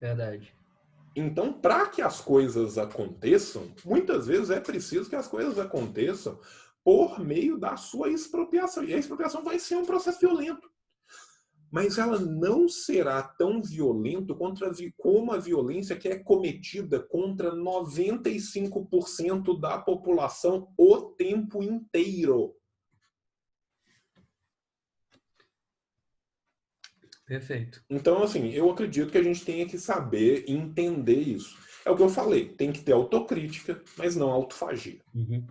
[0.00, 0.54] Verdade.
[1.16, 6.40] Então, para que as coisas aconteçam, muitas vezes é preciso que as coisas aconteçam
[6.82, 8.84] por meio da sua expropriação.
[8.84, 10.73] E a expropriação vai ser um processo violento
[11.74, 19.58] mas ela não será tão violenta contra, como a violência que é cometida contra 95%
[19.58, 22.54] da população o tempo inteiro.
[27.26, 27.82] Perfeito.
[27.90, 31.58] Então, assim, eu acredito que a gente tenha que saber entender isso.
[31.84, 35.00] É o que eu falei, tem que ter autocrítica, mas não autofagia.
[35.12, 35.44] Uhum.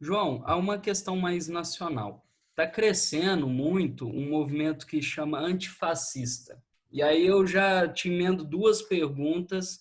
[0.00, 2.25] João, há uma questão mais nacional
[2.56, 6.58] está crescendo muito um movimento que chama antifascista.
[6.90, 9.80] E aí eu já te emendo duas perguntas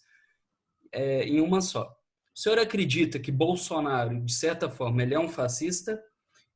[0.92, 1.98] é, em uma só.
[2.36, 6.04] O senhor acredita que Bolsonaro, de certa forma, ele é um fascista?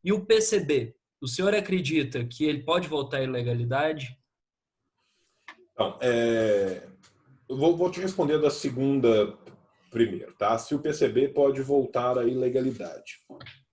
[0.03, 4.17] E o PCB, o senhor acredita que ele pode voltar à ilegalidade?
[5.71, 6.85] Então, é...
[7.47, 9.37] eu vou, vou te responder da segunda
[9.89, 10.57] primeiro, tá?
[10.57, 13.19] Se o PCB pode voltar à ilegalidade.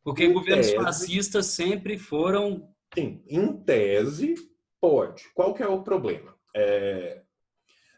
[0.07, 2.73] Porque em governos tese, fascistas sempre foram.
[2.95, 4.37] Sim, em tese,
[4.81, 5.29] pode.
[5.35, 6.33] Qual que é o problema?
[6.55, 7.25] É,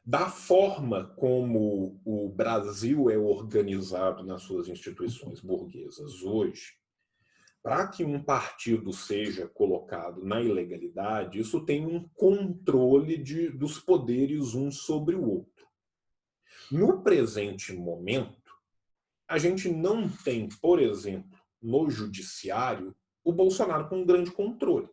[0.03, 6.79] da forma como o Brasil é organizado nas suas instituições burguesas hoje,
[7.63, 14.55] para que um partido seja colocado na ilegalidade, isso tem um controle de, dos poderes
[14.55, 15.67] um sobre o outro.
[16.73, 18.51] No presente momento,
[19.29, 22.95] a gente não tem, por exemplo, no judiciário
[23.25, 24.89] o Bolsonaro com um grande controle.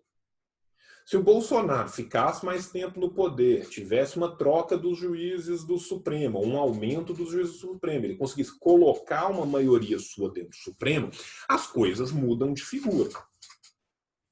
[1.05, 6.43] Se o Bolsonaro ficasse mais tempo no poder, tivesse uma troca dos juízes do Supremo,
[6.43, 11.11] um aumento dos juízes do Supremo, ele conseguisse colocar uma maioria sua dentro do Supremo,
[11.47, 13.11] as coisas mudam de figura.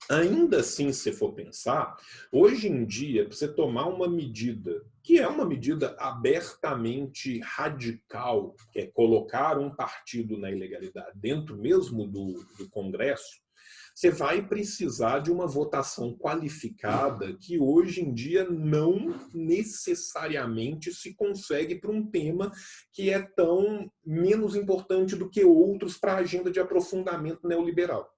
[0.09, 1.95] Ainda assim, se for pensar,
[2.31, 8.80] hoje em dia, para você tomar uma medida, que é uma medida abertamente radical, que
[8.80, 13.41] é colocar um partido na ilegalidade dentro mesmo do, do Congresso,
[13.95, 21.75] você vai precisar de uma votação qualificada que hoje em dia não necessariamente se consegue
[21.75, 22.51] para um tema
[22.91, 28.11] que é tão menos importante do que outros para a agenda de aprofundamento neoliberal.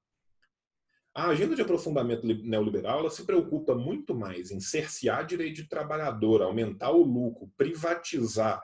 [1.16, 6.42] A agenda de aprofundamento neoliberal ela se preocupa muito mais em cercear direito de trabalhador,
[6.42, 8.62] aumentar o lucro, privatizar,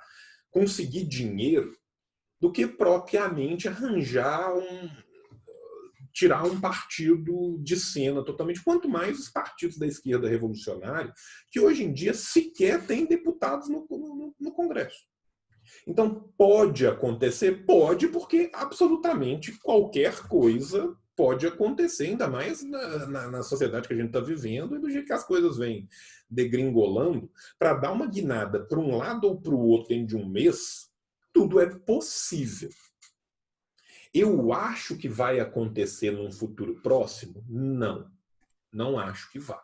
[0.49, 1.73] conseguir dinheiro,
[2.41, 4.89] do que propriamente arranjar um.
[6.11, 8.61] tirar um partido de cena totalmente.
[8.61, 11.13] Quanto mais os partidos da esquerda revolucionária,
[11.49, 15.09] que hoje em dia sequer têm deputados no, no, no Congresso.
[15.87, 17.65] Então, pode acontecer?
[17.65, 23.97] Pode, porque absolutamente qualquer coisa pode acontecer, ainda mais na, na, na sociedade que a
[23.97, 25.87] gente está vivendo e do jeito que as coisas vêm
[26.27, 30.27] degringolando, para dar uma guinada para um lado ou para o outro em de um
[30.27, 30.89] mês,
[31.31, 32.71] tudo é possível.
[34.11, 37.45] Eu acho que vai acontecer num futuro próximo?
[37.47, 38.09] Não,
[38.73, 39.61] não acho que vá.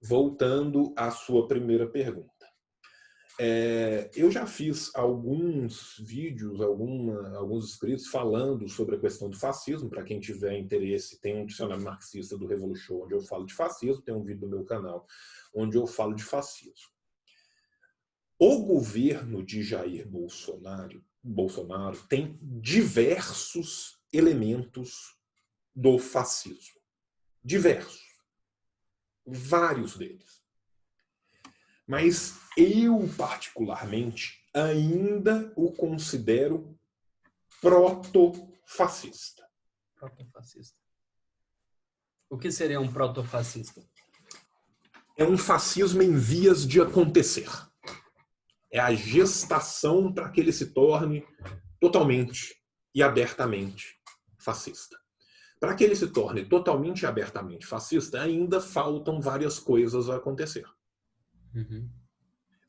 [0.00, 2.29] Voltando à sua primeira pergunta.
[3.42, 9.88] É, eu já fiz alguns vídeos, alguma, alguns escritos falando sobre a questão do fascismo.
[9.88, 14.02] Para quem tiver interesse, tem um dicionário marxista do Revolution onde eu falo de fascismo,
[14.02, 15.06] tem um vídeo no meu canal
[15.54, 16.90] onde eu falo de fascismo.
[18.38, 25.18] O governo de Jair Bolsonaro, Bolsonaro tem diversos elementos
[25.74, 26.78] do fascismo.
[27.42, 28.02] Diversos.
[29.24, 30.39] Vários deles.
[31.90, 36.78] Mas eu, particularmente, ainda o considero
[37.60, 39.44] protofascista.
[39.96, 40.78] Protofascista.
[42.30, 43.84] O que seria um protofascista?
[45.16, 47.50] É um fascismo em vias de acontecer.
[48.72, 51.26] É a gestação para que ele se torne
[51.80, 52.54] totalmente
[52.94, 54.00] e abertamente
[54.38, 54.96] fascista.
[55.58, 60.64] Para que ele se torne totalmente e abertamente fascista, ainda faltam várias coisas a acontecer.
[61.54, 61.88] Uhum.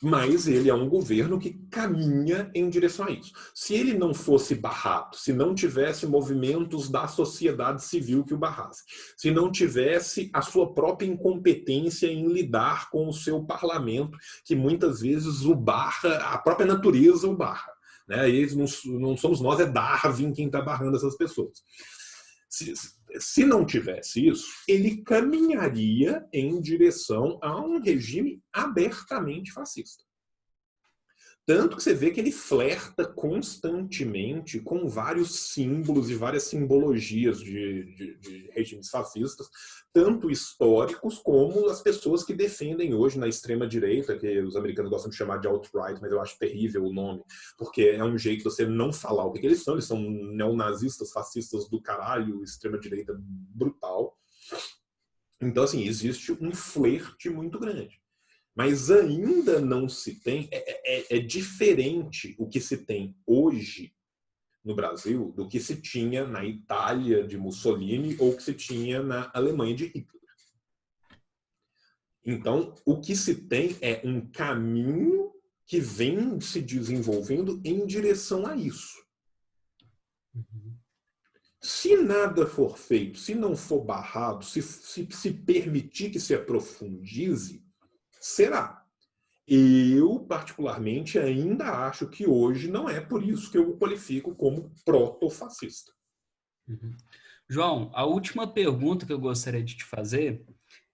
[0.03, 3.32] Mas ele é um governo que caminha em direção a isso.
[3.53, 8.82] Se ele não fosse barrado, se não tivesse movimentos da sociedade civil que o barrasse,
[9.16, 15.02] se não tivesse a sua própria incompetência em lidar com o seu parlamento, que muitas
[15.02, 17.72] vezes o barra, a própria natureza o barra.
[18.08, 18.28] Né?
[18.28, 18.66] Eles não,
[18.99, 21.62] não somos nós, é Darwin quem está barrando essas pessoas.
[22.49, 22.74] Se,
[23.19, 30.03] se não tivesse isso, ele caminharia em direção a um regime abertamente fascista.
[31.45, 37.95] Tanto que você vê que ele flerta constantemente com vários símbolos e várias simbologias de,
[37.95, 39.49] de, de, regimes fascistas,
[39.91, 45.18] tanto históricos como as pessoas que defendem hoje na extrema-direita, que os americanos gostam de
[45.18, 47.23] chamar de alt-right, mas eu acho terrível o nome,
[47.57, 49.73] porque é um jeito de você não falar o que, que eles são.
[49.73, 54.15] Eles são neonazistas, fascistas do caralho, extrema-direita brutal.
[55.41, 57.99] Então, assim, existe um flerte muito grande.
[58.56, 63.94] Mas ainda não se tem, é, é, é, diferente o que se tem hoje
[64.64, 69.32] no Brasil do que se tinha na Itália de Mussolini ou que se tinha na
[69.34, 70.22] Alemanha de Hitler.
[72.23, 75.32] Então, o que se tem é um caminho
[75.65, 79.02] que vem se desenvolvendo em direção a isso.
[81.60, 87.60] Se nada for feito, se não for barrado, se, se, se permitir que se aprofundize,
[88.22, 88.85] será.
[89.48, 94.72] Eu, particularmente, ainda acho que hoje não é por isso que eu o qualifico como
[94.85, 95.91] proto-fascista.
[96.68, 96.95] Uhum.
[97.49, 100.45] João, a última pergunta que eu gostaria de te fazer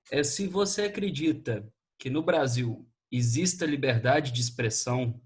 [0.09, 1.67] é se você acredita
[1.99, 5.21] que no Brasil exista liberdade de expressão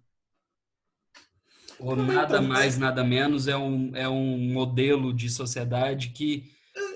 [1.80, 6.52] ou nada mais, nada menos é um, é um modelo de sociedade que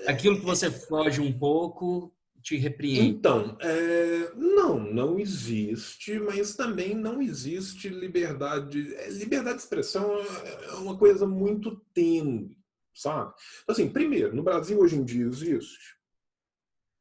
[0.06, 2.14] aquilo que você foge um pouco
[2.46, 3.08] te repreende?
[3.08, 8.94] Então, é, não, não existe, mas também não existe liberdade.
[8.94, 12.56] É, liberdade de expressão é, é uma coisa muito tênue,
[12.94, 13.34] sabe?
[13.66, 15.96] Assim, primeiro, no Brasil hoje em dia existe?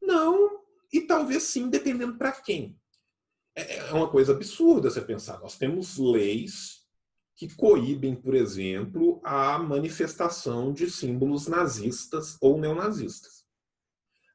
[0.01, 0.61] Não,
[0.91, 2.75] e talvez sim, dependendo para quem.
[3.55, 5.39] É, é uma coisa absurda você pensar.
[5.41, 6.83] Nós temos leis
[7.35, 13.34] que coíbem, por exemplo, a manifestação de símbolos nazistas ou neonazistas.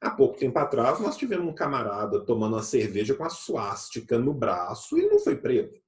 [0.01, 4.32] Há pouco tempo atrás, nós tivemos um camarada tomando uma cerveja com a suástica no
[4.32, 5.78] braço e não foi preso.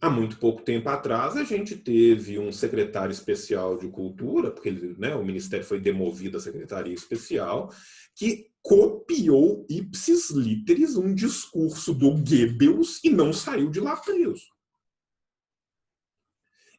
[0.00, 5.14] Há muito pouco tempo atrás, a gente teve um secretário especial de cultura, porque né,
[5.14, 7.70] o ministério foi demovido à secretaria especial,
[8.14, 14.46] que copiou ipsis literis um discurso do Goebbels e não saiu de lá preso.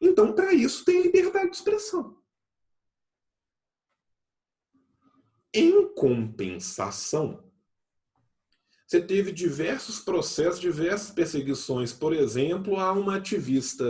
[0.00, 2.16] Então, para isso, tem liberdade de expressão.
[5.58, 7.42] Em compensação,
[8.86, 11.94] você teve diversos processos, diversas perseguições.
[11.94, 13.84] Por exemplo, a uma ativista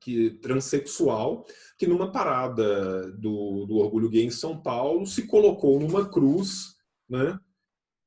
[0.00, 1.46] que transexual
[1.78, 6.76] que numa parada do, do orgulho gay em São Paulo se colocou numa cruz,
[7.08, 7.38] né?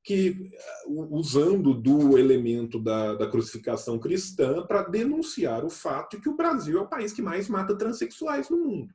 [0.03, 0.51] Que
[0.85, 6.77] usando do elemento da, da crucificação cristã para denunciar o fato de que o Brasil
[6.77, 8.93] é o país que mais mata transexuais no mundo.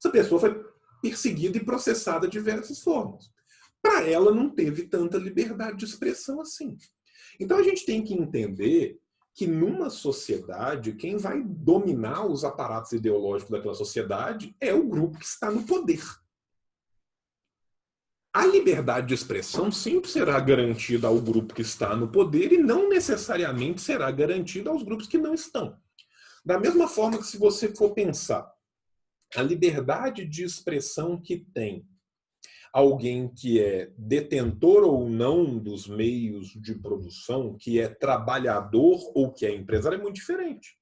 [0.00, 0.73] Essa pessoa foi
[1.04, 3.30] perseguida e processada de diversas formas.
[3.82, 6.78] Para ela, não teve tanta liberdade de expressão assim.
[7.38, 8.98] Então, a gente tem que entender
[9.34, 15.26] que numa sociedade, quem vai dominar os aparatos ideológicos daquela sociedade é o grupo que
[15.26, 16.02] está no poder.
[18.32, 22.88] a liberdade de expressão sempre será garantida ao grupo que está no poder e não
[22.88, 25.76] necessariamente será garantida aos grupos que não estão.
[26.44, 28.53] Da mesma forma que se você for pensar
[29.34, 31.86] a liberdade de expressão que tem
[32.74, 39.46] alguém que é detentor ou não dos meios de produção, que é trabalhador ou que
[39.46, 40.76] é empresário, é muito diferente.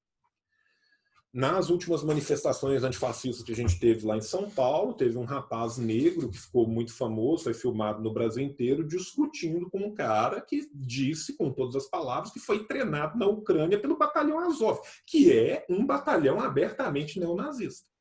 [1.34, 5.76] Nas últimas manifestações antifascistas que a gente teve lá em São Paulo, teve um rapaz
[5.78, 10.70] negro que ficou muito famoso, foi filmado no Brasil inteiro, discutindo com um cara que
[10.74, 15.64] disse, com todas as palavras, que foi treinado na Ucrânia pelo Batalhão Azov, que é
[15.70, 17.91] um batalhão abertamente neonazista.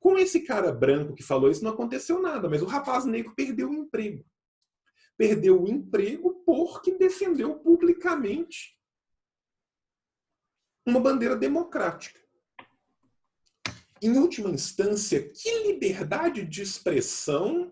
[0.00, 3.70] Com esse cara branco que falou isso, não aconteceu nada, mas o rapaz negro perdeu
[3.70, 4.24] o emprego.
[5.16, 8.80] Perdeu o emprego porque defendeu publicamente
[10.86, 12.18] uma bandeira democrática.
[14.02, 17.70] Em última instância, que liberdade de expressão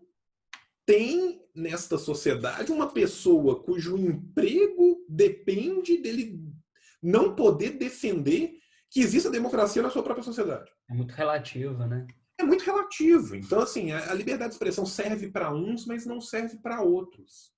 [0.85, 6.39] tem nesta sociedade uma pessoa cujo emprego depende dele
[7.03, 8.59] não poder defender
[8.91, 10.71] que exista democracia na sua própria sociedade?
[10.89, 12.07] É muito relativa, né?
[12.39, 13.35] É muito relativo.
[13.35, 17.53] Então, assim, a liberdade de expressão serve para uns, mas não serve para outros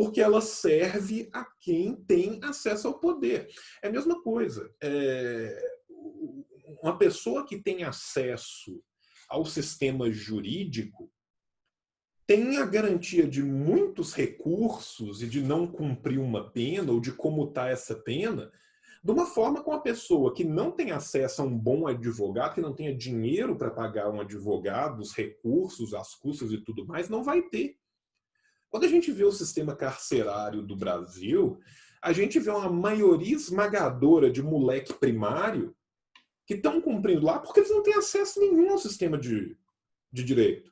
[0.00, 3.48] porque ela serve a quem tem acesso ao poder.
[3.82, 4.74] É a mesma coisa.
[4.82, 5.62] É...
[6.82, 8.82] Uma pessoa que tem acesso
[9.28, 11.12] ao sistema jurídico
[12.26, 17.70] tem a garantia de muitos recursos e de não cumprir uma pena ou de comutar
[17.70, 18.50] essa pena
[19.02, 22.60] de uma forma com a pessoa que não tem acesso a um bom advogado, que
[22.60, 27.24] não tenha dinheiro para pagar um advogado, os recursos, as custas e tudo mais, não
[27.24, 27.78] vai ter.
[28.68, 31.58] Quando a gente vê o sistema carcerário do Brasil,
[32.02, 35.74] a gente vê uma maioria esmagadora de moleque primário
[36.46, 39.56] que estão cumprindo lá porque eles não têm acesso nenhum ao sistema de,
[40.12, 40.70] de direito.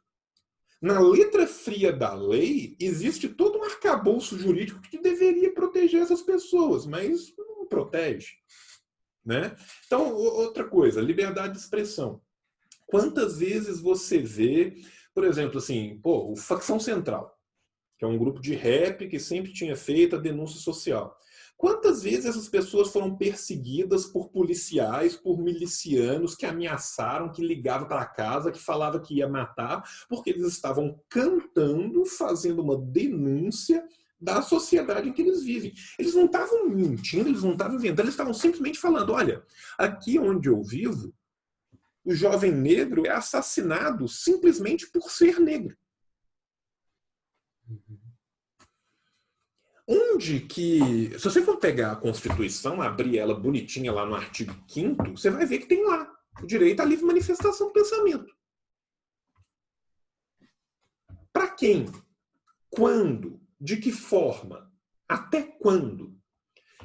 [0.80, 6.86] Na letra fria da lei, existe todo um arcabouço jurídico que deveria proteger essas pessoas,
[6.86, 7.34] mas
[7.69, 8.28] protege.
[9.24, 9.55] Né?
[9.86, 12.23] Então, outra coisa, liberdade de expressão.
[12.86, 14.77] Quantas vezes você vê,
[15.15, 17.39] por exemplo, assim, pô, o Facção Central
[17.99, 21.16] que é um grupo de rap que sempre tinha feito a denúncia social.
[21.57, 28.07] Quantas vezes essas pessoas foram perseguidas por policiais, por milicianos que ameaçaram, que ligavam para
[28.07, 33.85] casa, que falava que ia matar, porque eles estavam cantando, fazendo uma denúncia
[34.20, 35.73] da sociedade em que eles vivem.
[35.99, 39.45] Eles não estavam mentindo, eles não estavam inventando, eles estavam simplesmente falando: olha,
[39.78, 41.15] aqui onde eu vivo,
[42.05, 45.77] o jovem negro é assassinado simplesmente por ser negro.
[49.86, 55.12] Onde que, se você for pegar a Constituição, abrir ela bonitinha lá no artigo 5
[55.12, 56.11] você vai ver que tem lá
[56.43, 58.36] o direito à livre manifestação do pensamento.
[61.32, 61.86] Para quem?
[62.69, 63.38] Quando?
[63.60, 64.70] De que forma?
[65.09, 66.18] Até quando?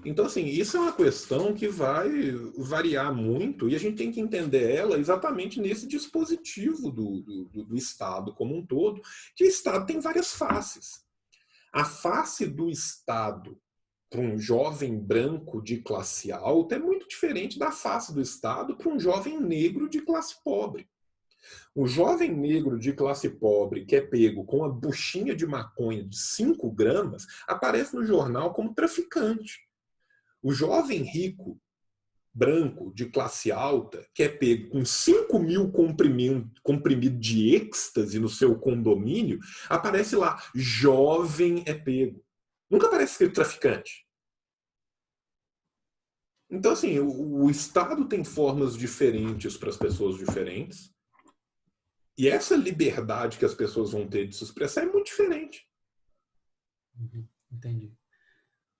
[0.05, 2.09] Então, assim, isso é uma questão que vai
[2.57, 7.75] variar muito e a gente tem que entender ela exatamente nesse dispositivo do, do, do
[7.77, 9.01] Estado como um todo,
[9.35, 11.03] que o Estado tem várias faces.
[11.71, 13.59] A face do Estado
[14.09, 18.89] para um jovem branco de classe alta é muito diferente da face do Estado para
[18.89, 20.87] um jovem negro de classe pobre.
[21.75, 26.17] O jovem negro de classe pobre que é pego com a buchinha de maconha de
[26.17, 29.67] 5 gramas aparece no jornal como traficante.
[30.41, 31.59] O jovem rico,
[32.33, 38.29] branco, de classe alta, que é pego com 5 mil comprimidos comprimido de êxtase no
[38.29, 39.39] seu condomínio,
[39.69, 42.23] aparece lá, jovem é pego.
[42.69, 44.03] Nunca aparece escrito traficante.
[46.49, 50.92] Então, assim, o, o Estado tem formas diferentes para as pessoas diferentes.
[52.17, 55.67] E essa liberdade que as pessoas vão ter de se expressar é muito diferente.
[56.99, 57.91] Uhum, entendi.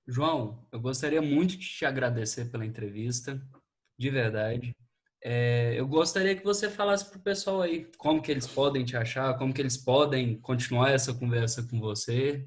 [0.08, 3.42] João, eu gostaria muito de te agradecer pela entrevista,
[3.98, 4.76] de verdade.
[5.24, 8.98] É, eu gostaria que você falasse para o pessoal aí como que eles podem te
[8.98, 12.46] achar, como que eles podem continuar essa conversa com você,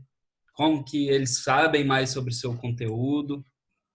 [0.52, 3.42] como que eles sabem mais sobre seu conteúdo.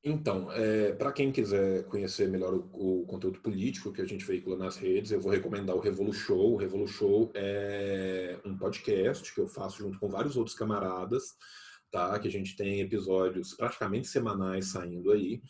[0.03, 4.57] Então, é, para quem quiser conhecer melhor o, o, conteúdo político que a gente veicula
[4.57, 6.53] nas redes, eu vou recomendar o Revolu Show.
[6.53, 11.35] O Revolu Show é um podcast que eu faço junto com vários outros camaradas
[11.91, 12.17] tá?
[12.17, 15.41] Que a gente tem episódios praticamente semanais saindo aí,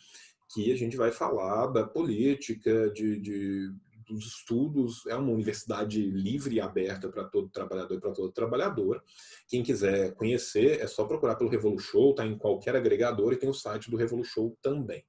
[0.52, 3.72] que a gente vai falar da política, de, de
[4.12, 5.06] dos estudos.
[5.06, 9.02] É uma universidade livre e aberta para todo trabalhador e para toda trabalhadora.
[9.48, 13.48] Quem quiser conhecer, é só procurar pelo Revolu Show, tá em qualquer agregador e tem
[13.48, 15.04] o site do Revolu Show também.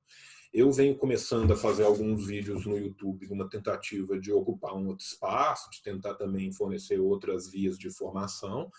[0.53, 5.03] Eu venho começando a fazer alguns vídeos no YouTube, uma tentativa de ocupar um outro
[5.03, 8.69] espaço, de tentar também fornecer outras vias de formação.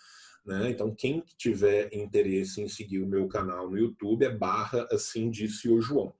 [0.45, 0.69] Né?
[0.69, 5.67] Então, quem tiver interesse em seguir o meu canal no YouTube é barra assim disse
[5.67, 6.13] o João.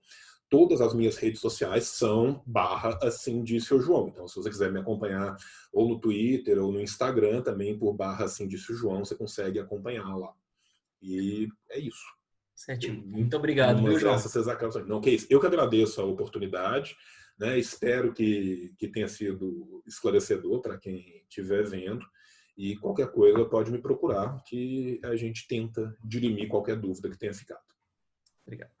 [0.48, 4.08] Todas as minhas redes sociais são barra assim disse o João.
[4.08, 5.36] Então, se você quiser me acompanhar
[5.72, 9.58] ou no Twitter ou no Instagram também por barra assim disse o João, você consegue
[9.58, 10.32] acompanhar lá.
[11.02, 12.16] E é isso.
[12.54, 13.06] Certinho.
[13.06, 14.14] Muito obrigado, viu, João?
[14.88, 15.26] Não, que isso.
[15.28, 16.96] Eu que agradeço a oportunidade.
[17.38, 17.58] Né?
[17.58, 22.04] Espero que, que tenha sido esclarecedor para quem estiver vendo.
[22.56, 27.34] E qualquer coisa pode me procurar, que a gente tenta dirimir qualquer dúvida que tenha
[27.34, 27.60] ficado.
[28.46, 28.72] Obrigado.